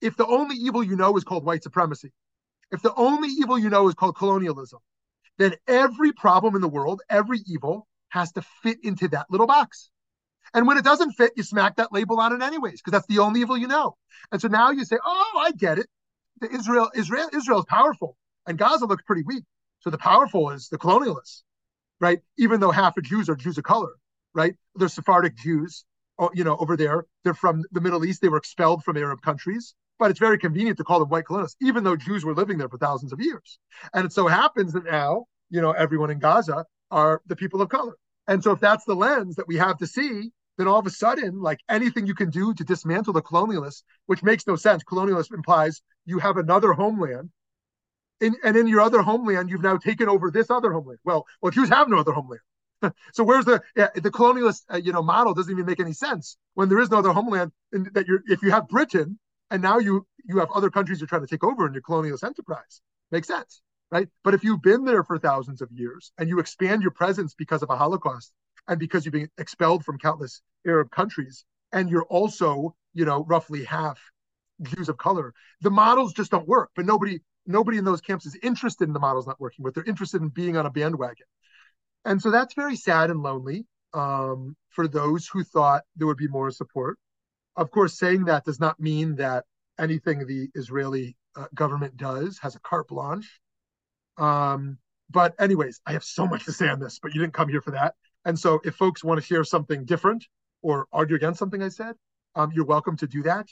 [0.00, 2.12] if the only evil you know is called white supremacy,
[2.70, 4.80] if the only evil you know is called colonialism,
[5.38, 9.90] then every problem in the world, every evil has to fit into that little box.
[10.54, 13.18] And when it doesn't fit, you smack that label on it anyways, because that's the
[13.18, 13.96] only evil you know.
[14.32, 15.88] And so now you say, "Oh, I get it.
[16.40, 19.44] The Israel, Israel, Israel is powerful, and Gaza looks pretty weak.
[19.80, 21.42] So the powerful is the colonialists,
[22.00, 22.20] right?
[22.38, 23.92] Even though half of Jews are Jews of color,
[24.34, 24.54] right?
[24.74, 25.84] They're Sephardic Jews,
[26.18, 27.06] oh, you know, over there.
[27.24, 28.22] They're from the Middle East.
[28.22, 31.56] They were expelled from Arab countries but it's very convenient to call them white colonists,
[31.60, 33.58] even though Jews were living there for thousands of years.
[33.94, 37.68] And it so happens that now, you know, everyone in Gaza are the people of
[37.68, 37.96] color.
[38.28, 40.90] And so if that's the lens that we have to see, then all of a
[40.90, 44.82] sudden, like anything you can do to dismantle the colonialists, which makes no sense.
[44.84, 47.30] Colonialist implies you have another homeland.
[48.20, 50.98] In, and in your other homeland, you've now taken over this other homeland.
[51.04, 52.40] Well, well, Jews have no other homeland.
[53.12, 56.36] so where's the yeah, the colonialist uh, you know model doesn't even make any sense
[56.54, 59.18] when there is no other homeland and that you're if you have Britain
[59.50, 62.24] and now you you have other countries you're trying to take over in your colonialist
[62.24, 62.80] enterprise.
[63.10, 64.08] Makes sense, right?
[64.24, 67.62] But if you've been there for thousands of years and you expand your presence because
[67.62, 68.32] of a Holocaust
[68.66, 73.64] and because you've been expelled from countless Arab countries, and you're also, you know, roughly
[73.64, 74.00] half
[74.62, 76.70] Jews of color, the models just don't work.
[76.74, 79.84] But nobody nobody in those camps is interested in the models not working, but they're
[79.84, 81.26] interested in being on a bandwagon.
[82.04, 86.28] And so that's very sad and lonely um, for those who thought there would be
[86.28, 86.98] more support.
[87.56, 89.44] Of course, saying that does not mean that
[89.78, 93.40] anything the Israeli uh, government does has a carte blanche.
[94.18, 94.78] Um,
[95.10, 97.60] but, anyways, I have so much to say on this, but you didn't come here
[97.60, 97.94] for that.
[98.24, 100.26] And so, if folks want to share something different
[100.62, 101.94] or argue against something I said,
[102.34, 103.48] um, you're welcome to do that.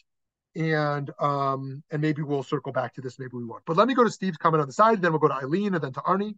[0.56, 3.64] And um, and maybe we'll circle back to this, maybe we won't.
[3.66, 5.74] But let me go to Steve's comment on the side, then we'll go to Eileen
[5.74, 6.34] and then to Arnie.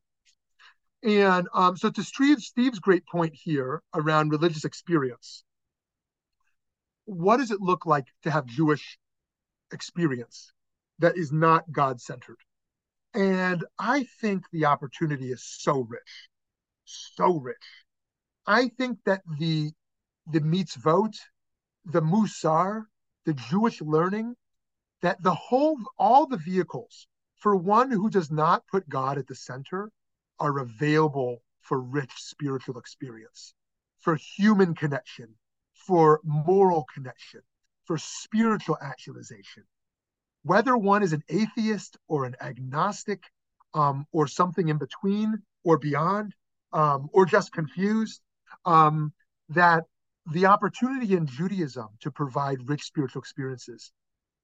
[1.02, 5.44] And um, so to Steve, Steve's great point here around religious experience,
[7.06, 8.98] what does it look like to have Jewish
[9.72, 10.52] experience
[10.98, 12.38] that is not God-centered?
[13.14, 16.28] And I think the opportunity is so rich,
[16.84, 17.56] so rich.
[18.46, 19.72] I think that the
[20.28, 21.16] the mitzvot,
[21.84, 22.84] the musar,
[23.24, 24.34] the Jewish learning,
[25.02, 29.34] that the whole all the vehicles for one who does not put God at the
[29.34, 29.90] center
[30.38, 33.54] are available for rich spiritual experience,
[33.98, 35.34] for human connection,
[35.86, 37.40] for moral connection,
[37.84, 39.64] for spiritual actualization.
[40.42, 43.22] Whether one is an atheist or an agnostic
[43.74, 46.34] um, or something in between or beyond
[46.72, 48.20] um, or just confused,
[48.64, 49.12] um,
[49.50, 49.84] that
[50.32, 53.92] the opportunity in Judaism to provide rich spiritual experiences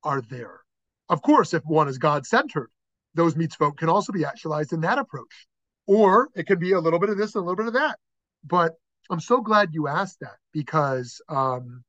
[0.05, 0.61] are there.
[1.09, 2.71] Of course, if one is God centered,
[3.15, 5.47] those mitzvot can also be actualized in that approach.
[5.87, 7.99] Or it can be a little bit of this and a little bit of that.
[8.45, 8.75] But
[9.11, 11.85] I'm so glad you asked that because um,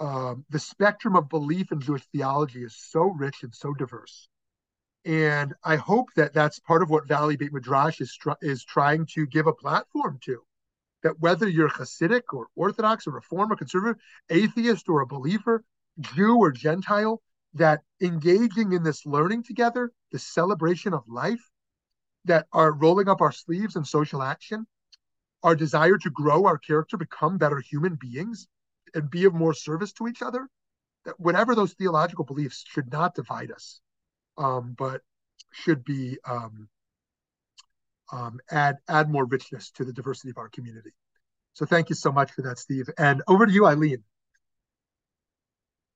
[0.00, 4.28] um, the spectrum of belief in Jewish theology is so rich and so diverse.
[5.04, 9.06] And I hope that that's part of what Valley Beit Midrash is, tr- is trying
[9.14, 10.42] to give a platform to
[11.02, 15.62] that whether you're Hasidic or Orthodox or Reform or conservative, atheist or a believer,
[16.00, 17.22] Jew or Gentile,
[17.52, 21.50] that engaging in this learning together, the celebration of life,
[22.24, 24.66] that are rolling up our sleeves in social action,
[25.44, 28.48] our desire to grow our character, become better human beings,
[28.94, 30.48] and be of more service to each other,
[31.04, 33.80] that whatever those theological beliefs should not divide us,
[34.38, 35.02] um, but
[35.52, 36.68] should be um,
[38.10, 40.90] um, add add more richness to the diversity of our community.
[41.52, 42.88] So thank you so much for that, Steve.
[42.98, 44.02] And over to you, Eileen.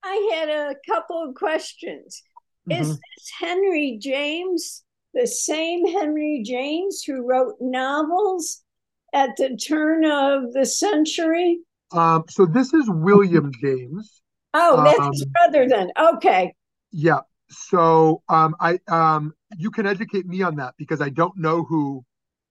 [0.05, 2.23] I had a couple of questions.
[2.69, 2.83] Mm-hmm.
[2.83, 4.85] Is this Henry James
[5.15, 8.63] the same Henry James who wrote novels
[9.13, 11.61] at the turn of the century?
[11.93, 14.23] Um, so this is William James.
[14.55, 15.91] Oh, that's um, his brother then.
[15.99, 16.55] Okay.
[16.91, 17.21] Yeah.
[17.51, 22.05] So um, I um, you can educate me on that because I don't know who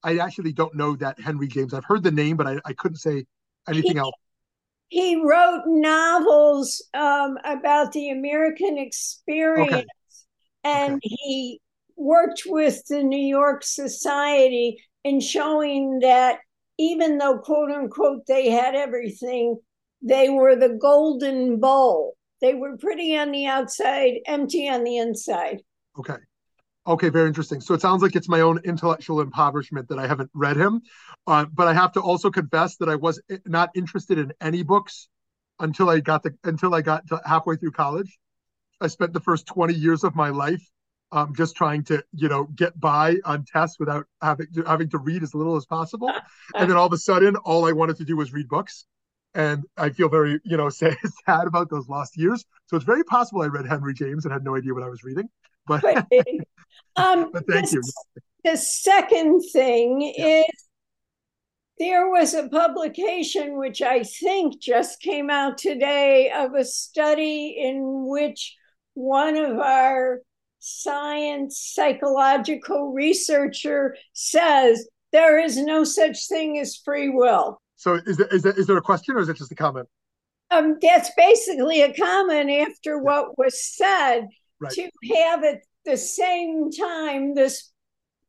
[0.04, 1.74] I actually don't know that Henry James.
[1.74, 3.26] I've heard the name, but I, I couldn't say
[3.67, 4.15] anything he, else.
[4.89, 9.86] He wrote novels um, about the American experience, okay.
[10.63, 11.00] and okay.
[11.04, 11.62] he
[11.96, 16.39] worked with the New York Society in showing that
[16.78, 19.58] even though, quote unquote, they had everything,
[20.02, 22.16] they were the golden bowl.
[22.42, 25.62] They were pretty on the outside, empty on the inside.
[25.98, 26.18] Okay.
[26.86, 27.60] Okay, very interesting.
[27.60, 30.82] So it sounds like it's my own intellectual impoverishment that I haven't read him.
[31.26, 35.10] Uh, but I have to also confess that I was not interested in any books
[35.60, 38.18] until I got the until I got halfway through college.
[38.80, 40.63] I spent the first 20 years of my life
[41.12, 44.98] um, just trying to you know get by on tests without having to, having to
[44.98, 46.12] read as little as possible.
[46.56, 48.86] And then all of a sudden all i wanted to do was read books.
[49.34, 52.46] And i feel very you know sad, sad about those lost years.
[52.67, 55.04] So it's very possible i read henry james and had no idea what i was
[55.04, 55.30] reading
[55.67, 55.84] but,
[56.96, 58.22] um, but thank the, you.
[58.46, 60.39] the second thing yeah.
[60.39, 60.46] is
[61.78, 68.08] there was a publication which i think just came out today of a study in
[68.08, 68.56] which
[68.93, 70.22] one of our
[70.67, 77.62] science psychological researcher says there is no such thing as free will.
[77.75, 79.88] So is there, is there, is there a question or is it just a comment?
[80.49, 84.27] Um, that's basically a comment after what was said
[84.60, 84.71] right.
[84.71, 87.71] to have at the same time this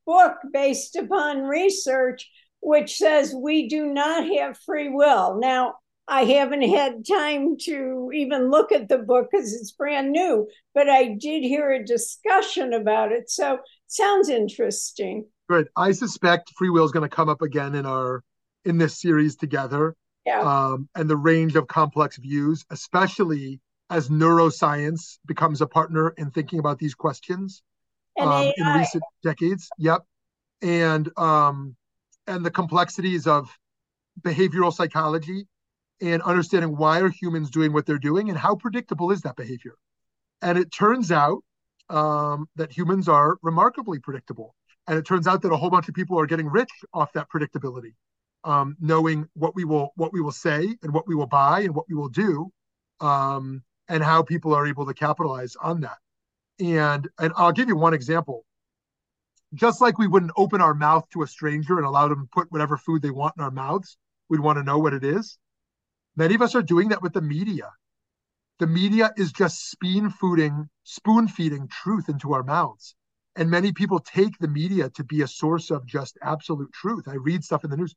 [0.07, 2.29] book based upon research
[2.61, 5.39] which says we do not have free will.
[5.39, 5.75] Now,
[6.09, 10.89] I haven't had time to even look at the book because it's brand new, but
[10.89, 13.29] I did hear a discussion about it.
[13.31, 15.27] So sounds interesting.
[15.51, 15.69] Good.
[15.77, 18.23] I suspect free will is going to come up again in our
[18.65, 19.95] in this series together.
[20.25, 20.41] Yeah.
[20.41, 23.61] Um, and the range of complex views, especially
[23.91, 27.63] as neuroscience becomes a partner in thinking about these questions
[28.19, 29.69] um, in recent decades.
[29.79, 30.03] Yep.
[30.63, 31.77] And um,
[32.27, 33.51] and the complexities of
[34.23, 35.47] behavioral psychology
[36.01, 39.75] and understanding why are humans doing what they're doing and how predictable is that behavior.
[40.43, 41.43] And it turns out
[41.91, 44.55] um, that humans are remarkably predictable.
[44.87, 47.29] And it turns out that a whole bunch of people are getting rich off that
[47.35, 47.95] predictability,
[48.45, 51.75] um, knowing what we will what we will say and what we will buy and
[51.75, 52.51] what we will do,
[53.01, 55.99] um, and how people are able to capitalize on that.
[56.59, 58.47] And and I'll give you one example.
[59.55, 62.51] Just like we wouldn't open our mouth to a stranger and allow them to put
[62.51, 63.97] whatever food they want in our mouths,
[64.29, 65.39] we'd want to know what it is
[66.19, 67.71] Many of us are doing that with the media.
[68.59, 72.97] The media is just spoon feeding, spoon feeding truth into our mouths.
[73.37, 77.07] And many people take the media to be a source of just absolute truth.
[77.07, 77.95] I read stuff in the news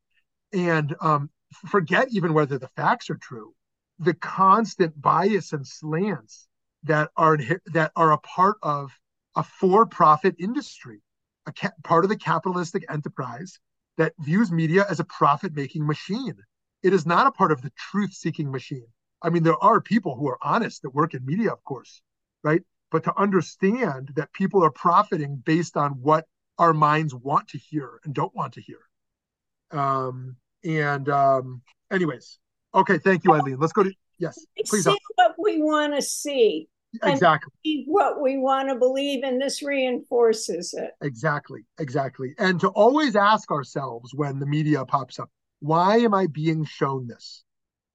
[0.53, 1.32] and um,
[1.67, 3.55] forget even whether the facts are true.
[3.97, 6.47] The constant bias and slants
[6.84, 7.39] that are
[7.74, 8.91] that are a part of
[9.36, 11.01] a for-profit industry,
[11.47, 13.57] a ca- part of the capitalistic enterprise
[13.97, 16.36] that views media as a profit-making machine.
[16.84, 18.88] It is not a part of the truth-seeking machine.
[19.21, 22.01] I mean, there are people who are honest that work in media, of course,
[22.43, 22.63] right?
[22.89, 26.25] But to understand that people are profiting based on what
[26.57, 28.79] our minds want to hear and don't want to hear.
[29.71, 31.61] Um, and um,
[31.91, 32.39] anyways,
[32.73, 33.57] okay, thank you, Eileen.
[33.59, 34.84] Let's go to yes, please.
[34.84, 36.67] See what we want to see.
[37.03, 37.86] Exactly.
[37.88, 40.91] what we want to believe, and this reinforces it.
[41.01, 42.36] Exactly, exactly.
[42.38, 45.29] And to always ask ourselves when the media pops up,
[45.62, 47.43] why am I being shown this?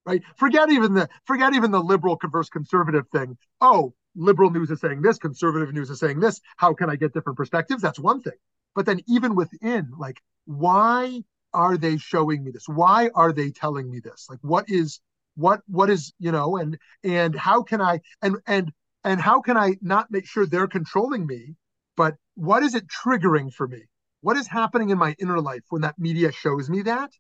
[0.07, 0.23] right?
[0.37, 3.37] Forget even the forget even the liberal versus conservative thing.
[3.61, 6.41] Oh, liberal news is saying this, conservative news is saying this.
[6.57, 7.83] How can I get different perspectives?
[7.83, 8.39] That's one thing.
[8.75, 12.69] But then even within, like, why are they showing me this?
[12.69, 14.29] Why are they telling me this?
[14.31, 15.01] Like, what is
[15.35, 18.73] what what is you know and and how can I and and
[19.05, 21.57] and how can I not make sure they're controlling me?
[21.97, 23.83] But what is it triggering for me?
[24.21, 27.11] What is happening in my inner life when that media shows me that?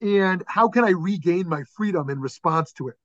[0.00, 2.96] And how can i regain my freedom in response to it?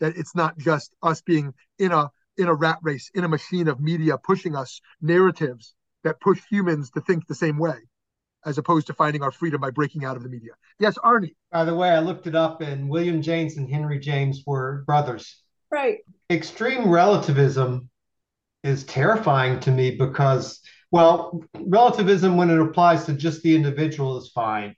[0.00, 3.68] That it's not just us being in a in a rat race in a machine
[3.68, 5.74] of media pushing us narratives
[6.04, 7.76] that push humans to think the same way
[8.44, 10.52] as opposed to finding our freedom by breaking out of the media.
[10.78, 11.34] Yes arnie.
[11.50, 15.42] By the way i looked it up and william james and henry james were brothers.
[15.70, 15.98] Right.
[16.30, 17.90] Extreme relativism
[18.62, 20.60] is terrifying to me because
[20.90, 24.74] well relativism when it applies to just the individual is fine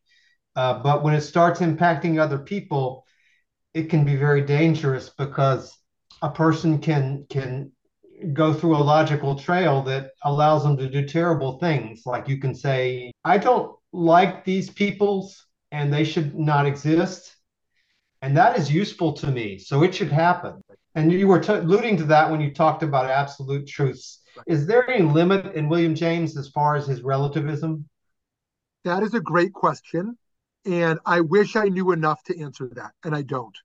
[0.57, 3.07] uh, but when it starts impacting other people,
[3.74, 5.76] it can be very dangerous because
[6.22, 7.72] a person can can
[8.32, 12.03] go through a logical trail that allows them to do terrible things.
[12.05, 17.34] Like you can say, I don't like these peoples and they should not exist.
[18.22, 19.59] And that is useful to me.
[19.59, 20.61] So it should happen.
[20.94, 24.20] And you were t- alluding to that when you talked about absolute truths.
[24.46, 27.88] Is there any limit in William James as far as his relativism?
[28.84, 30.18] That is a great question.
[30.66, 33.56] And I wish I knew enough to answer that, and I don't.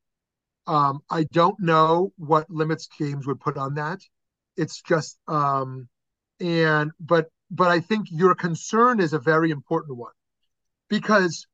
[0.67, 3.99] Um, I don't know what limits James would put on that.
[4.57, 5.89] It's just, um,
[6.39, 10.13] and but but I think your concern is a very important one
[10.89, 11.45] because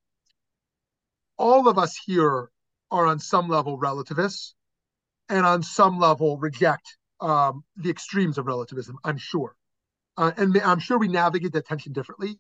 [1.38, 2.50] all of us here
[2.92, 4.54] are on some level relativists
[5.28, 8.98] and on some level reject um, the extremes of relativism.
[9.04, 9.56] I'm sure,
[10.18, 12.38] uh, and I'm sure we navigate that tension differently.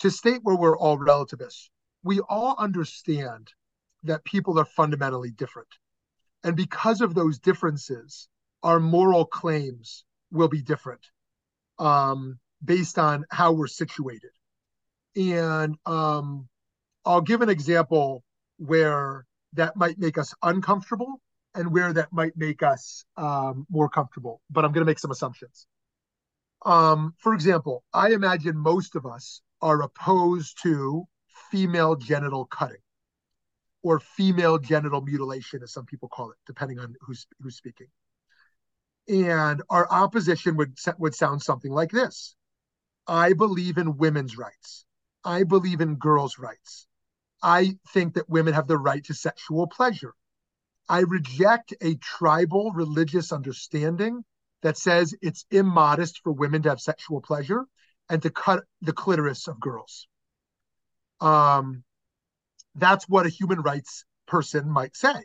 [0.00, 1.70] To state where we're all relativists,
[2.02, 3.48] we all understand
[4.04, 5.68] that people are fundamentally different.
[6.42, 8.28] And because of those differences,
[8.62, 11.06] our moral claims will be different
[11.78, 14.30] um, based on how we're situated.
[15.16, 16.48] And um,
[17.04, 18.22] I'll give an example
[18.58, 21.20] where that might make us uncomfortable
[21.54, 24.40] and where that might make us um, more comfortable.
[24.50, 25.66] But I'm going to make some assumptions.
[26.64, 31.06] Um, for example, I imagine most of us are opposed to
[31.50, 32.82] female genital cutting
[33.82, 37.86] or female genital mutilation, as some people call it, depending on who's who's speaking.
[39.08, 42.34] And our opposition would would sound something like this:
[43.06, 44.84] I believe in women's rights.
[45.24, 46.86] I believe in girls' rights.
[47.42, 50.14] I think that women have the right to sexual pleasure.
[50.88, 54.24] I reject a tribal religious understanding
[54.62, 57.64] that says it's immodest for women to have sexual pleasure
[58.10, 60.08] and to cut the clitoris of girls
[61.20, 61.84] um,
[62.74, 65.22] that's what a human rights person might say,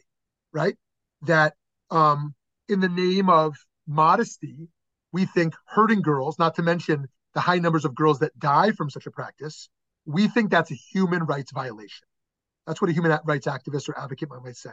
[0.51, 0.75] right?
[1.23, 1.53] That
[1.91, 2.33] um,
[2.67, 3.55] in the name of
[3.87, 4.67] modesty,
[5.11, 8.89] we think hurting girls, not to mention the high numbers of girls that die from
[8.89, 9.69] such a practice,
[10.05, 12.07] we think that's a human rights violation.
[12.65, 14.71] That's what a human rights activist or advocate might say.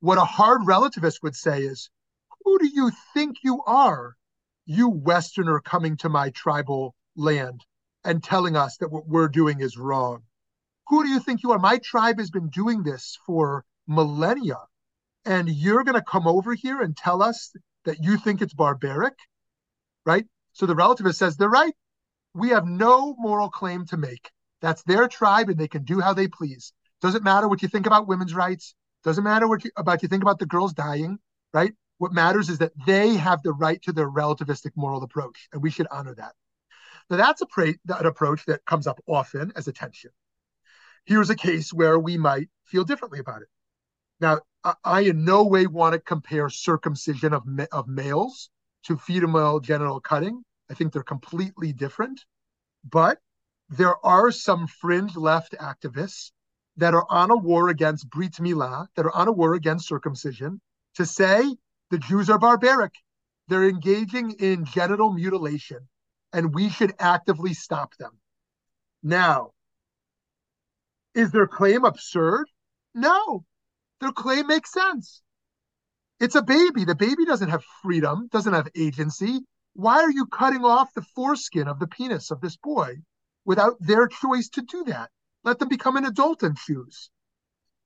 [0.00, 1.88] What a hard relativist would say is,
[2.44, 4.14] who do you think you are,
[4.66, 7.64] you Westerner coming to my tribal land
[8.04, 10.22] and telling us that what we're doing is wrong?
[10.88, 11.58] Who do you think you are?
[11.58, 14.58] My tribe has been doing this for millennia.
[15.24, 17.54] And you're going to come over here and tell us
[17.84, 19.14] that you think it's barbaric,
[20.04, 20.26] right?
[20.52, 21.72] So the relativist says they're right.
[22.34, 24.30] We have no moral claim to make.
[24.60, 26.72] That's their tribe and they can do how they please.
[27.00, 28.74] Doesn't matter what you think about women's rights.
[29.02, 31.18] Doesn't matter what you, about you think about the girls dying,
[31.52, 31.72] right?
[31.98, 35.70] What matters is that they have the right to their relativistic moral approach, and we
[35.70, 36.32] should honor that.
[37.10, 40.10] Now, that's a pra- an approach that comes up often as a tension
[41.04, 43.48] here's a case where we might feel differently about it.
[44.20, 44.40] Now,
[44.82, 47.42] I in no way want to compare circumcision of
[47.72, 48.50] of males
[48.84, 50.42] to female genital cutting.
[50.70, 52.24] I think they're completely different.
[52.88, 53.18] But
[53.68, 56.30] there are some fringe left activists
[56.76, 60.60] that are on a war against Brit Milah, that are on a war against circumcision,
[60.96, 61.56] to say
[61.90, 62.94] the Jews are barbaric.
[63.48, 65.88] They're engaging in genital mutilation,
[66.32, 68.18] and we should actively stop them.
[69.02, 69.53] Now,
[71.14, 72.46] is their claim absurd?
[72.94, 73.44] No,
[74.00, 75.22] their claim makes sense.
[76.20, 76.84] It's a baby.
[76.84, 79.40] The baby doesn't have freedom, doesn't have agency.
[79.74, 82.96] Why are you cutting off the foreskin of the penis of this boy
[83.44, 85.10] without their choice to do that?
[85.42, 87.10] Let them become an adult and choose.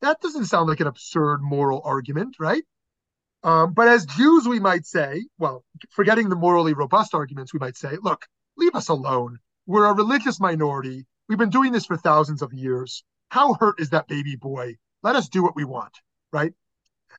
[0.00, 2.62] That doesn't sound like an absurd moral argument, right?
[3.42, 7.76] Um, but as Jews, we might say, well, forgetting the morally robust arguments, we might
[7.76, 8.26] say, look,
[8.56, 9.38] leave us alone.
[9.66, 11.06] We're a religious minority.
[11.28, 13.04] We've been doing this for thousands of years.
[13.30, 14.76] How hurt is that baby boy?
[15.02, 15.96] Let us do what we want,
[16.32, 16.52] right?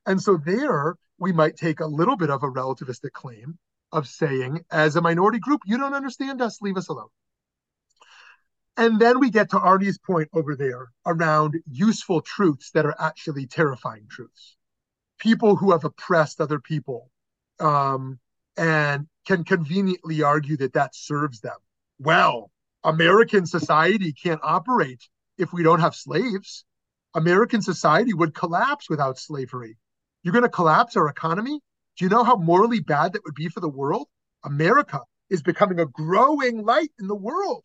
[0.06, 3.58] And so there we might take a little bit of a relativistic claim
[3.92, 7.10] of saying, as a minority group, you don't understand us, leave us alone.
[8.78, 13.46] And then we get to Arnie's point over there around useful truths that are actually
[13.46, 14.56] terrifying truths.
[15.20, 17.12] People who have oppressed other people
[17.60, 18.20] um,
[18.56, 21.58] and can conveniently argue that that serves them.
[22.00, 22.52] Well,
[22.84, 26.66] American society can't operate if we don't have slaves.
[27.16, 29.78] American society would collapse without slavery.
[30.22, 31.60] You're going to collapse our economy?
[31.98, 34.08] Do you know how morally bad that would be for the world?
[34.44, 37.64] America is becoming a growing light in the world.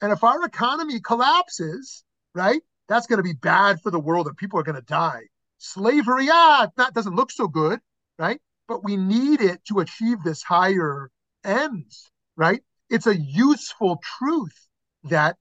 [0.00, 2.04] And if our economy collapses,
[2.34, 5.22] right, that's going to be bad for the world and people are going to die.
[5.58, 7.78] Slavery, ah, that doesn't look so good,
[8.18, 8.40] right?
[8.66, 11.08] But we need it to achieve this higher
[11.44, 12.62] ends, right?
[12.90, 14.68] It's a useful truth
[15.04, 15.36] that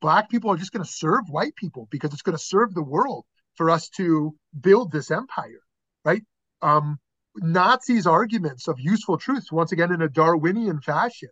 [0.00, 2.82] black people are just going to serve white people because it's going to serve the
[2.82, 3.24] world
[3.54, 5.60] for us to build this empire,
[6.04, 6.22] right?
[6.62, 6.98] Um,
[7.36, 11.28] Nazis' arguments of useful truths, once again in a Darwinian fashion,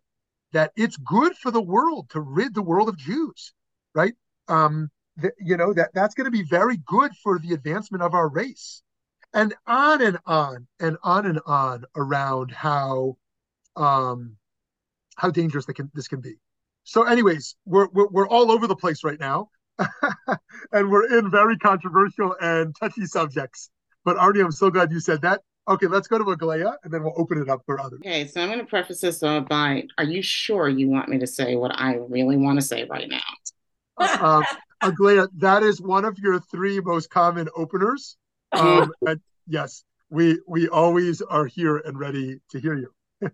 [0.53, 3.53] that it's good for the world to rid the world of Jews,
[3.95, 4.15] right?
[4.49, 8.15] Um, the, you know that that's going to be very good for the advancement of
[8.15, 8.83] our race,
[9.35, 13.17] and on and on and on and on around how
[13.77, 14.37] um,
[15.17, 16.37] how dangerous can, this can be.
[16.89, 19.51] So, anyways, we're, we're, we're all over the place right now,
[20.73, 23.69] and we're in very controversial and touchy subjects.
[24.07, 25.43] But Arnie, I'm so glad you said that.
[25.69, 28.01] Okay, let's go to Aglaia, and then we'll open it up for others.
[28.03, 31.27] Okay, so I'm going to preface this by: Are you sure you want me to
[31.27, 33.21] say what I really want to say right now?
[33.99, 34.43] uh,
[34.83, 38.17] Aglaia, that is one of your three most common openers.
[38.55, 43.31] Um, and yes, we we always are here and ready to hear you.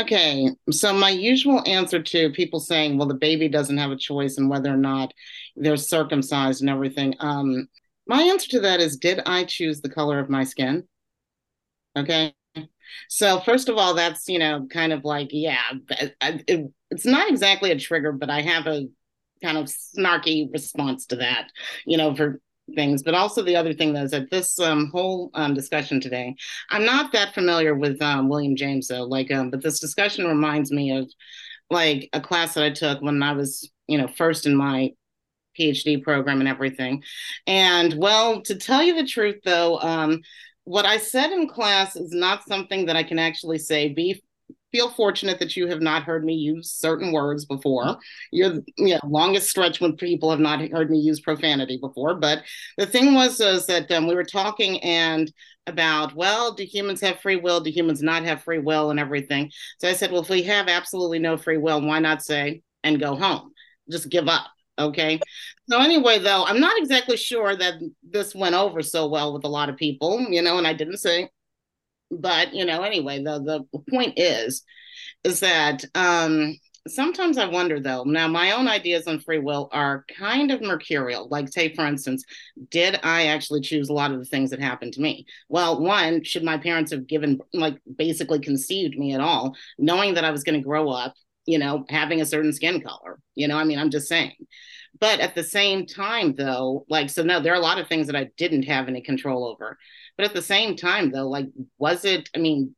[0.00, 4.38] Okay, so my usual answer to people saying, well, the baby doesn't have a choice
[4.38, 5.12] in whether or not
[5.54, 7.14] they're circumcised and everything.
[7.20, 7.68] Um,
[8.06, 10.84] my answer to that is, did I choose the color of my skin?
[11.96, 12.34] Okay.
[13.08, 15.62] So first of all, that's you know kind of like yeah,
[16.20, 18.88] it, it's not exactly a trigger, but I have a
[19.42, 21.50] kind of snarky response to that.
[21.86, 22.40] You know, for
[22.74, 26.34] things, but also the other thing though is that this um, whole um, discussion today,
[26.70, 29.04] I'm not that familiar with um, William James though.
[29.04, 31.10] Like, um, but this discussion reminds me of
[31.70, 34.92] like a class that I took when I was, you know, first in my
[35.58, 37.02] PhD program and everything.
[37.46, 40.20] And well, to tell you the truth though, um,
[40.64, 44.22] what I said in class is not something that I can actually say be
[44.72, 47.98] feel fortunate that you have not heard me use certain words before.
[48.30, 52.14] You're the you know, longest stretch when people have not heard me use profanity before.
[52.14, 52.42] But
[52.78, 55.32] the thing was is that um, we were talking and
[55.66, 57.60] about well, do humans have free will?
[57.60, 59.52] Do humans not have free will and everything?
[59.78, 62.98] So I said, well, if we have absolutely no free will, why not say and
[62.98, 63.52] go home?
[63.90, 64.46] Just give up.
[64.78, 65.20] Okay.
[65.68, 69.48] So anyway, though, I'm not exactly sure that this went over so well with a
[69.48, 71.28] lot of people, you know, and I didn't say
[72.12, 74.62] but you know anyway the the point is
[75.24, 76.56] is that um
[76.88, 81.28] sometimes i wonder though now my own ideas on free will are kind of mercurial.
[81.28, 82.24] Like say for instance
[82.70, 85.24] did i actually choose a lot of the things that happened to me?
[85.48, 90.24] Well one should my parents have given like basically conceived me at all knowing that
[90.24, 91.14] i was going to grow up
[91.46, 93.20] you know having a certain skin color?
[93.34, 94.34] You know i mean i'm just saying.
[95.00, 98.08] But at the same time though like so no there are a lot of things
[98.08, 99.78] that i didn't have any control over
[100.16, 101.46] but at the same time, though, like,
[101.78, 102.74] was it, I mean,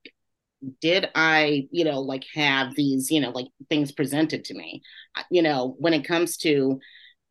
[0.80, 4.82] did I, you know, like have these, you know, like things presented to me?
[5.30, 6.80] You know, when it comes to,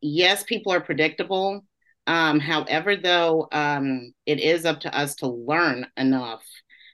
[0.00, 1.64] yes, people are predictable.
[2.06, 6.44] Um, however, though, um, it is up to us to learn enough.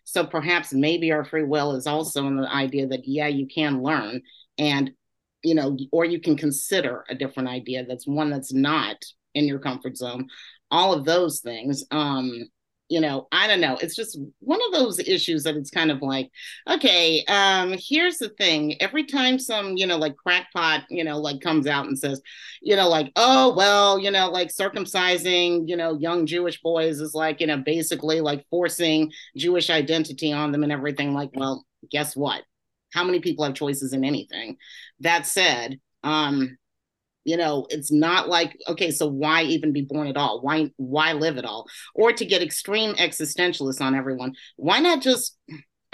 [0.04, 3.82] So perhaps maybe our free will is also in the idea that, yeah, you can
[3.82, 4.22] learn
[4.56, 4.92] and,
[5.42, 8.96] you know, or you can consider a different idea that's one that's not
[9.34, 10.28] in your comfort zone.
[10.70, 11.84] All of those things.
[11.90, 12.48] Um,
[12.90, 13.78] you know, I don't know.
[13.80, 16.28] It's just one of those issues that it's kind of like,
[16.68, 18.82] okay, um, here's the thing.
[18.82, 22.20] Every time some, you know, like crackpot, you know, like comes out and says,
[22.60, 27.14] you know, like, oh, well, you know, like circumcising, you know, young Jewish boys is
[27.14, 31.14] like, you know, basically like forcing Jewish identity on them and everything.
[31.14, 32.42] Like, well, guess what?
[32.92, 34.56] How many people have choices in anything?
[34.98, 36.58] That said, um,
[37.30, 40.40] you know it's not like okay so why even be born at all?
[40.42, 41.66] Why why live at all?
[41.94, 44.34] Or to get extreme existentialists on everyone.
[44.56, 45.36] Why not just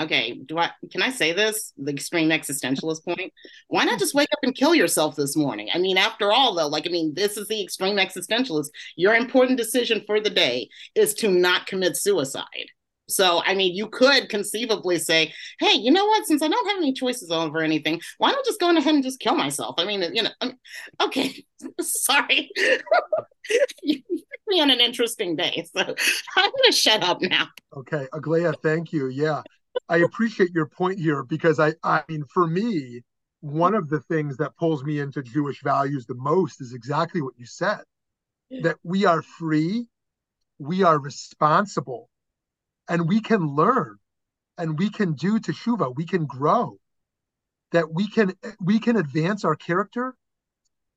[0.00, 1.74] okay do i can i say this?
[1.76, 3.32] The extreme existentialist point?
[3.68, 5.68] Why not just wake up and kill yourself this morning?
[5.74, 8.68] I mean after all though like i mean this is the extreme existentialist.
[8.96, 12.70] Your important decision for the day is to not commit suicide
[13.08, 16.26] so, I mean, you could conceivably say, hey, you know what?
[16.26, 19.20] Since I don't have any choices over anything, why not just go ahead and just
[19.20, 19.76] kill myself?
[19.78, 20.58] I mean, you know, I'm,
[21.00, 21.44] okay,
[21.80, 22.50] sorry.
[23.82, 25.64] you put me on an interesting day.
[25.74, 25.82] So
[26.36, 27.48] I'm going to shut up now.
[27.76, 29.08] Okay, Aglaia, thank you.
[29.08, 29.42] Yeah,
[29.88, 33.02] I appreciate your point here because I, I mean, for me,
[33.40, 37.34] one of the things that pulls me into Jewish values the most is exactly what
[37.36, 37.82] you said
[38.62, 39.88] that we are free,
[40.58, 42.08] we are responsible
[42.88, 43.96] and we can learn
[44.58, 46.78] and we can do teshuva we can grow
[47.72, 50.14] that we can we can advance our character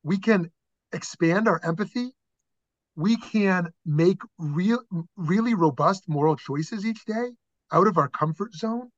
[0.03, 0.51] we can
[0.93, 2.11] expand our empathy
[2.95, 4.81] we can make real
[5.15, 7.29] really robust moral choices each day
[7.71, 8.89] out of our comfort zone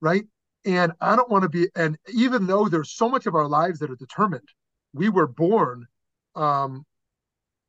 [0.00, 0.24] right?
[0.64, 3.80] And i don't want to be and even though there's so much of our lives
[3.80, 4.48] that are determined
[4.92, 5.86] we were born
[6.36, 6.84] um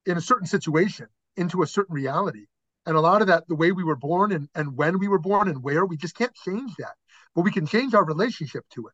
[0.06, 1.08] in a certain situation
[1.38, 2.46] into a certain reality
[2.86, 5.20] and a lot of that the way we were born and, and when we were
[5.20, 6.96] born and where we just can't change that.
[7.36, 8.94] But we can change our relationship to it.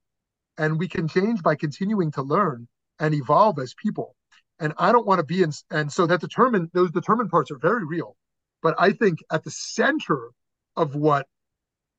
[0.58, 2.68] And we can change by continuing to learn
[3.00, 4.16] and evolve as people.
[4.60, 7.58] And i don't want to be in and so that determined those determined parts are
[7.58, 8.16] very real.
[8.62, 10.32] But i think at the center
[10.76, 11.28] of what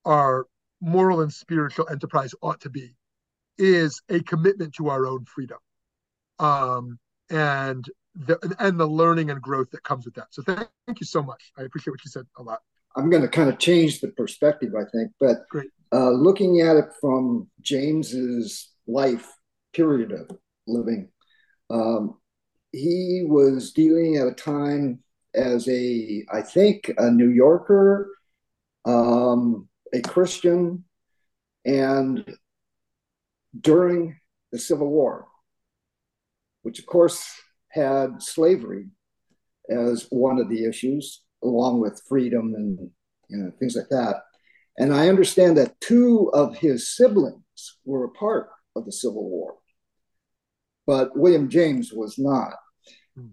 [0.05, 0.47] our
[0.80, 2.97] moral and spiritual enterprise ought to be
[3.59, 5.59] is a commitment to our own freedom.
[6.38, 7.84] Um, and
[8.14, 10.28] the, and the learning and growth that comes with that.
[10.30, 11.52] So thank, thank you so much.
[11.58, 12.61] I appreciate what you said a lot.
[12.96, 15.46] I'm going to kind of change the perspective, I think, but
[15.92, 19.30] uh, looking at it from James's life
[19.72, 20.36] period of
[20.66, 21.08] living,
[21.70, 22.16] um,
[22.72, 25.00] he was dealing at a time
[25.34, 28.08] as a, I think, a New Yorker,
[28.84, 30.84] um, a Christian,
[31.64, 32.24] and
[33.58, 34.18] during
[34.50, 35.26] the Civil War,
[36.62, 37.24] which of course
[37.71, 38.87] had slavery
[39.71, 42.91] as one of the issues, along with freedom and
[43.29, 44.23] you know things like that.
[44.79, 49.55] And I understand that two of his siblings were a part of the Civil War,
[50.87, 52.55] but William James was not.
[53.16, 53.29] Hmm.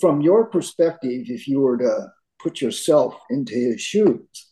[0.00, 2.08] From your perspective, if you were to
[2.38, 4.48] put yourself into his shoes,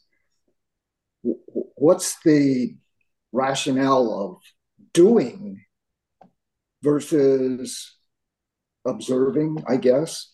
[1.22, 2.76] what's the
[3.32, 4.42] rationale of
[4.92, 5.64] doing
[6.82, 7.95] versus
[8.86, 10.32] observing, I guess,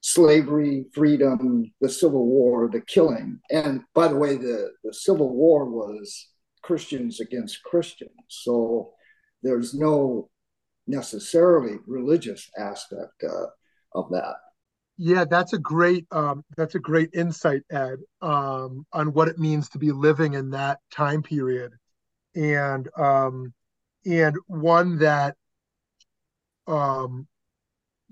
[0.00, 3.40] slavery, freedom, the Civil War, the killing.
[3.50, 6.28] And by the way, the, the Civil War was
[6.62, 8.12] Christians against Christians.
[8.28, 8.92] So
[9.42, 10.28] there's no
[10.86, 13.46] necessarily religious aspect uh,
[13.94, 14.34] of that.
[14.96, 19.68] Yeah, that's a great um, that's a great insight, Ed, um, on what it means
[19.70, 21.72] to be living in that time period,
[22.36, 23.52] and um,
[24.06, 25.34] and one that
[26.68, 27.26] um,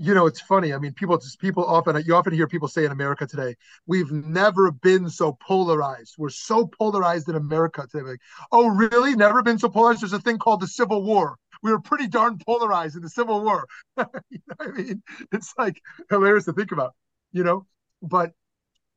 [0.02, 0.74] you know, it's funny.
[0.74, 3.54] I mean, people just people often you often hear people say in America today,
[3.86, 6.16] we've never been so polarized.
[6.18, 8.10] We're so polarized in America today.
[8.10, 9.14] Like, oh, really?
[9.14, 10.02] Never been so polarized?
[10.02, 11.36] There's a thing called the Civil War.
[11.62, 13.64] We were pretty darn polarized in the Civil War.
[13.96, 15.80] you know I mean, it's like
[16.10, 16.94] hilarious to think about,
[17.30, 17.66] you know.
[18.02, 18.32] But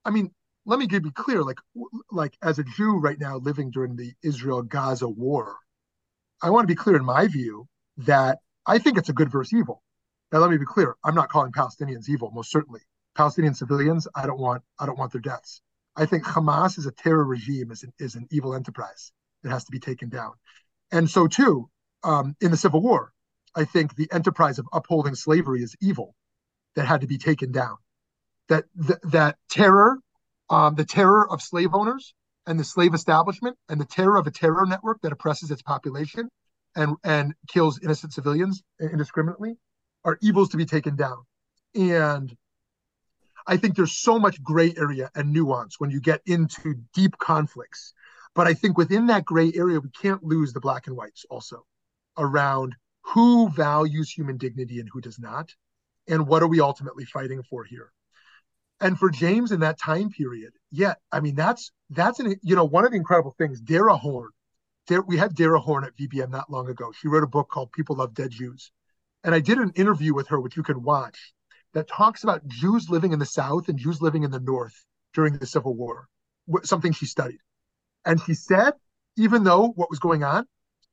[0.05, 0.31] I mean,
[0.65, 1.43] let me be clear.
[1.43, 1.59] Like,
[2.09, 5.55] like as a Jew right now living during the Israel-Gaza war,
[6.41, 9.53] I want to be clear in my view that I think it's a good versus
[9.53, 9.83] evil
[10.31, 10.95] now, let me be clear.
[11.03, 12.81] I'm not calling Palestinians evil, most certainly.
[13.15, 15.61] Palestinian civilians, I don't want, I don't want their deaths.
[15.95, 19.13] I think Hamas is a terror regime, is an, is an evil enterprise
[19.43, 20.33] It has to be taken down.
[20.91, 21.69] And so, too,
[22.03, 23.13] um, in the Civil War,
[23.55, 26.15] I think the enterprise of upholding slavery is evil
[26.75, 27.77] that had to be taken down.
[28.49, 29.97] That th- that terror,
[30.49, 32.13] um, the terror of slave owners
[32.45, 36.29] and the slave establishment, and the terror of a terror network that oppresses its population
[36.75, 39.57] and and kills innocent civilians indiscriminately,
[40.05, 41.17] are evils to be taken down.
[41.73, 42.35] And
[43.47, 47.93] I think there's so much gray area and nuance when you get into deep conflicts.
[48.33, 51.65] But I think within that gray area, we can't lose the black and whites also
[52.17, 55.53] around who values human dignity and who does not,
[56.07, 57.91] and what are we ultimately fighting for here.
[58.81, 62.65] And for James in that time period, yeah, I mean that's that's an you know
[62.65, 63.61] one of the incredible things.
[63.61, 64.31] Dara Horn,
[64.87, 66.91] Dara, we had Dara Horn at VBM not long ago.
[66.91, 68.71] She wrote a book called People Love Dead Jews,
[69.25, 71.33] and I did an interview with her, which you can watch,
[71.73, 75.37] that talks about Jews living in the South and Jews living in the North during
[75.37, 76.07] the Civil War,
[76.63, 77.39] something she studied.
[78.05, 78.73] And she said,
[79.17, 80.45] even though what was going on,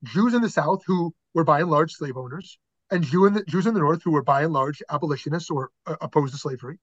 [0.02, 2.58] Jews in the South who were by and large slave owners,
[2.90, 5.68] and Jew in the, Jews in the North who were by and large abolitionists or
[5.86, 6.78] uh, opposed to slavery,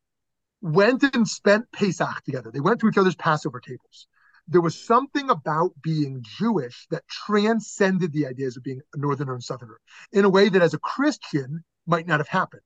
[0.62, 2.52] went and spent Pesach together.
[2.52, 4.08] They went to each other's Passover tables.
[4.50, 9.44] There was something about being Jewish that transcended the ideas of being a Northerner and
[9.44, 9.80] Southerner
[10.12, 12.62] in a way that as a Christian might not have happened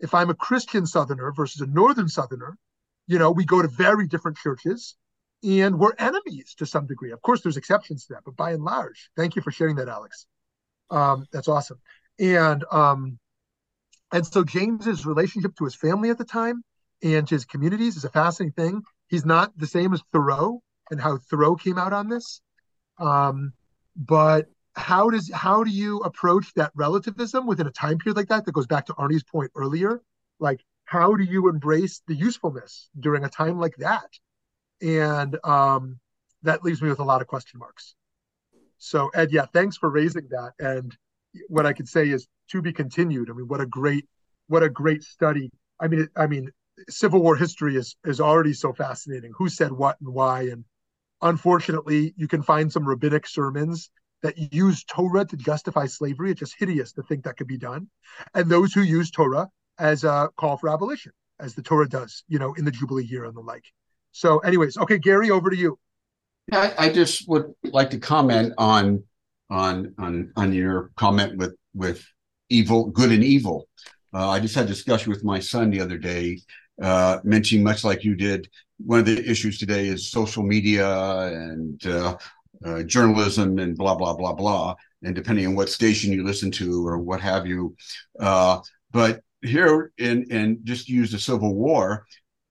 [0.00, 2.56] if I'm a Christian Southerner versus a Northern Southerner,
[3.06, 4.96] you know, we go to very different churches
[5.42, 7.12] and we're enemies to some degree.
[7.12, 9.88] Of course, there's exceptions to that, but by and large, thank you for sharing that,
[9.88, 10.26] Alex.
[10.90, 11.78] Um, that's awesome.
[12.18, 13.18] And um,
[14.10, 16.64] and so James's relationship to his family at the time
[17.02, 18.82] and his communities is a fascinating thing.
[19.08, 22.40] He's not the same as Thoreau and how Thoreau came out on this.
[22.98, 23.52] Um,
[23.96, 28.44] but how does how do you approach that relativism within a time period like that
[28.44, 30.00] that goes back to arnie's point earlier?
[30.38, 34.08] Like how do you embrace the usefulness during a time like that?
[34.80, 35.98] And um,
[36.42, 37.94] that leaves me with a lot of question marks.
[38.78, 40.52] So ed yeah thanks for raising that.
[40.60, 40.96] And
[41.48, 43.30] what i could say is to be continued.
[43.30, 44.06] I mean what a great
[44.46, 45.50] what a great study.
[45.80, 46.50] I mean i mean
[46.88, 49.32] civil war history is is already so fascinating.
[49.36, 50.42] Who said what and why?
[50.42, 50.64] And
[51.22, 53.90] unfortunately you can find some rabbinic sermons
[54.22, 56.30] that use Torah to justify slavery.
[56.30, 57.88] It's just hideous to think that could be done.
[58.34, 59.48] And those who use Torah
[59.78, 63.24] as a call for abolition, as the Torah does, you know, in the Jubilee year
[63.24, 63.64] and the like.
[64.12, 65.78] So, anyways, okay, Gary, over to you.
[66.52, 69.04] I, I just would like to comment on
[69.50, 72.04] on on on your comment with with
[72.48, 73.68] evil, good and evil.
[74.12, 76.40] Uh, I just had a discussion with my son the other day,
[76.82, 78.48] uh, mentioning much like you did.
[78.78, 80.88] One of the issues today is social media
[81.26, 82.16] and uh,
[82.64, 86.86] uh, journalism and blah blah blah blah and depending on what station you listen to
[86.86, 87.74] or what have you
[88.20, 88.58] uh,
[88.90, 92.04] but here in in just use the civil war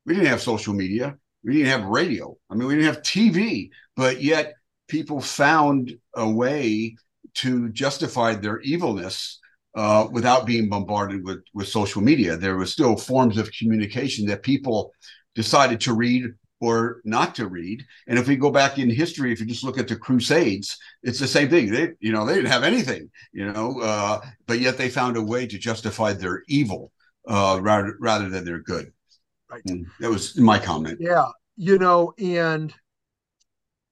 [0.05, 3.69] we didn't have social media we didn't have radio i mean we didn't have tv
[3.95, 4.53] but yet
[4.88, 6.95] people found a way
[7.34, 9.39] to justify their evilness
[9.78, 14.43] uh, without being bombarded with with social media there were still forms of communication that
[14.43, 14.91] people
[15.36, 16.25] decided to read
[16.59, 17.86] or not to read.
[18.07, 21.19] And if we go back in history, if you just look at the Crusades, it's
[21.19, 21.71] the same thing.
[21.71, 25.21] They, you know, they didn't have anything, you know, uh, but yet they found a
[25.21, 26.91] way to justify their evil
[27.28, 28.91] uh, rather rather than their good.
[29.49, 29.61] Right.
[29.65, 30.97] And that was my comment.
[30.99, 32.73] Yeah, you know, and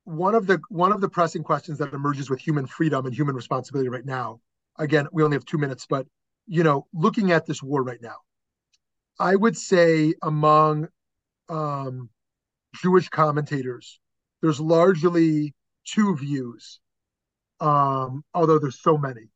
[0.04, 3.36] one of the one of the pressing questions that emerges with human freedom and human
[3.36, 4.40] responsibility right now.
[4.78, 6.06] Again, we only have two minutes, but
[6.48, 8.18] you know, looking at this war right now,
[9.20, 10.88] I would say among
[11.50, 12.10] um,
[12.76, 14.00] Jewish commentators,
[14.42, 15.54] there's largely
[15.86, 16.80] two views,
[17.60, 19.30] um, although there's so many.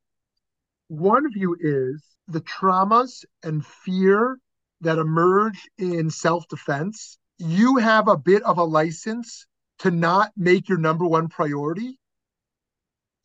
[0.87, 4.37] One view is the traumas and fear
[4.81, 7.17] that emerge in self defense.
[7.37, 9.45] You have a bit of a license
[9.79, 11.97] to not make your number one priority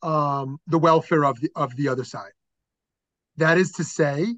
[0.01, 2.31] um, the welfare of the of the other side.
[3.37, 4.35] That is to say,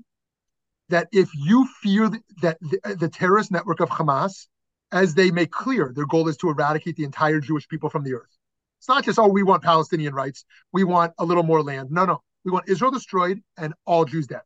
[0.89, 2.10] that if you fear
[2.41, 4.47] that the, the terrorist network of Hamas
[4.91, 8.14] as they make clear, their goal is to eradicate the entire Jewish people from the
[8.14, 8.38] earth.
[8.80, 10.45] It's not just, oh, we want Palestinian rights.
[10.72, 11.91] We want a little more land.
[11.91, 12.22] No, no.
[12.45, 14.41] We want Israel destroyed and all Jews dead.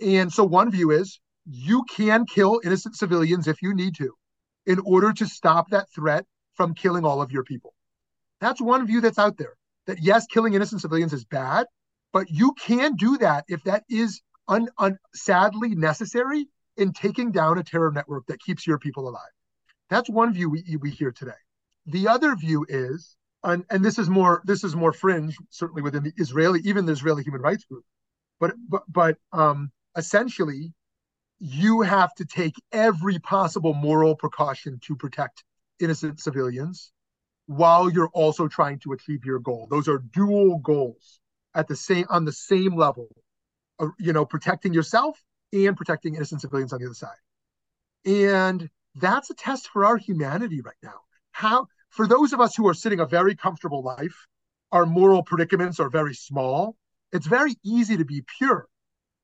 [0.00, 4.14] And so one view is you can kill innocent civilians if you need to
[4.66, 7.74] in order to stop that threat from killing all of your people.
[8.40, 9.54] That's one view that's out there
[9.86, 11.66] that yes, killing innocent civilians is bad,
[12.12, 17.58] but you can do that if that is un, un, sadly necessary in taking down
[17.58, 19.22] a terror network that keeps your people alive.
[19.90, 21.32] That's one view we, we hear today.
[21.86, 26.02] The other view is, and, and this is more this is more fringe, certainly within
[26.02, 27.84] the Israeli, even the Israeli human rights group,
[28.40, 30.72] but but but um, essentially,
[31.38, 35.44] you have to take every possible moral precaution to protect
[35.78, 36.90] innocent civilians,
[37.46, 39.66] while you're also trying to achieve your goal.
[39.70, 41.20] Those are dual goals
[41.54, 43.08] at the same on the same level,
[43.78, 45.22] uh, you know, protecting yourself
[45.52, 47.16] and protecting innocent civilians on the other side.
[48.04, 51.00] And that's a test for our humanity right now.
[51.32, 54.26] How, for those of us who are sitting a very comfortable life,
[54.72, 56.76] our moral predicaments are very small.
[57.12, 58.66] It's very easy to be pure,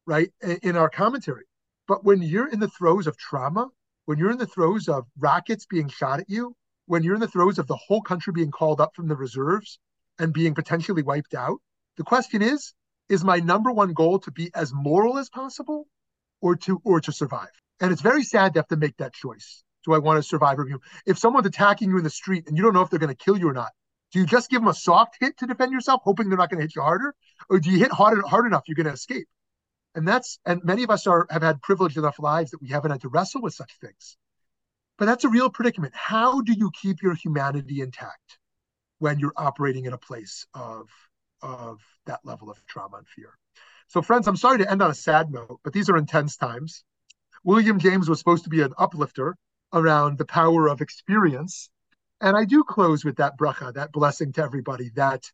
[0.07, 0.31] right,
[0.63, 1.45] in our commentary.
[1.89, 3.69] But when you're in the throes of trauma,
[4.05, 6.55] when you're in the throes of rockets being shot at you,
[6.91, 9.79] when you're in the throes of the whole country being called up from the reserves
[10.19, 11.59] and being potentially wiped out,
[11.97, 12.75] the question is,
[13.09, 15.87] is my number one goal to be as moral as possible
[16.41, 17.55] or to or to survive?
[17.81, 19.63] And it's very sad to have to make that choice.
[19.85, 20.81] do I want a survivor view?
[21.07, 23.25] If someone's attacking you in the street and you don't know if they're going to
[23.25, 23.71] kill you or not,
[24.13, 26.59] do you just give them a soft hit to defend yourself, hoping they're not going
[26.59, 27.15] to hit you harder,
[27.49, 29.29] or do you hit hard hard enough you're going to escape?
[29.95, 32.91] And that's and many of us are have had privileged enough lives that we haven't
[32.91, 34.17] had to wrestle with such things.
[35.01, 35.95] But that's a real predicament.
[35.97, 38.39] How do you keep your humanity intact
[38.99, 40.91] when you're operating in a place of
[41.41, 43.33] of that level of trauma and fear?
[43.89, 46.85] So, friends, I'm sorry to end on a sad note, but these are intense times.
[47.45, 49.37] William James was supposed to be an uplifter
[49.73, 51.71] around the power of experience.
[52.21, 55.25] And I do close with that bracha, that blessing to everybody that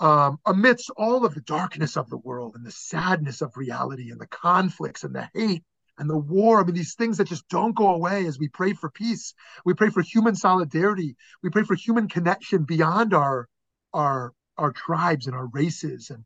[0.00, 4.20] um, amidst all of the darkness of the world and the sadness of reality and
[4.20, 5.64] the conflicts and the hate
[6.00, 8.72] and the war, I mean, these things that just don't go away as we pray
[8.72, 9.34] for peace.
[9.66, 11.14] We pray for human solidarity.
[11.42, 13.46] We pray for human connection beyond our
[13.92, 16.08] our our tribes and our races.
[16.08, 16.24] And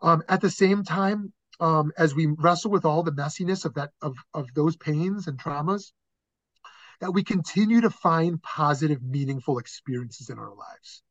[0.00, 3.90] um, at the same time, um, as we wrestle with all the messiness of that
[4.00, 5.90] of of those pains and traumas,
[7.00, 11.02] that we continue to find positive, meaningful experiences in our lives,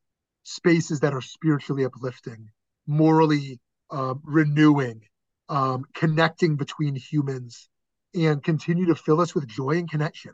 [0.44, 2.50] spaces that are spiritually uplifting,
[2.88, 3.60] morally
[3.92, 5.02] uh, renewing,
[5.50, 7.68] um, connecting between humans,
[8.14, 10.34] and continue to fill us with joy and connection.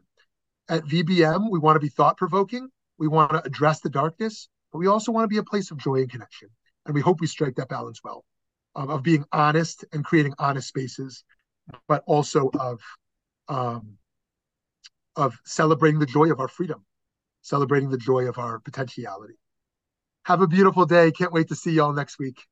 [0.69, 2.69] At VBM, we want to be thought provoking.
[2.97, 5.77] We want to address the darkness, but we also want to be a place of
[5.77, 6.49] joy and connection.
[6.85, 8.25] And we hope we strike that balance well
[8.75, 11.23] of being honest and creating honest spaces,
[11.87, 12.81] but also of
[13.47, 13.97] um,
[15.15, 16.85] of celebrating the joy of our freedom,
[17.41, 19.35] celebrating the joy of our potentiality.
[20.23, 21.11] Have a beautiful day.
[21.11, 22.43] Can't wait to see y'all next week.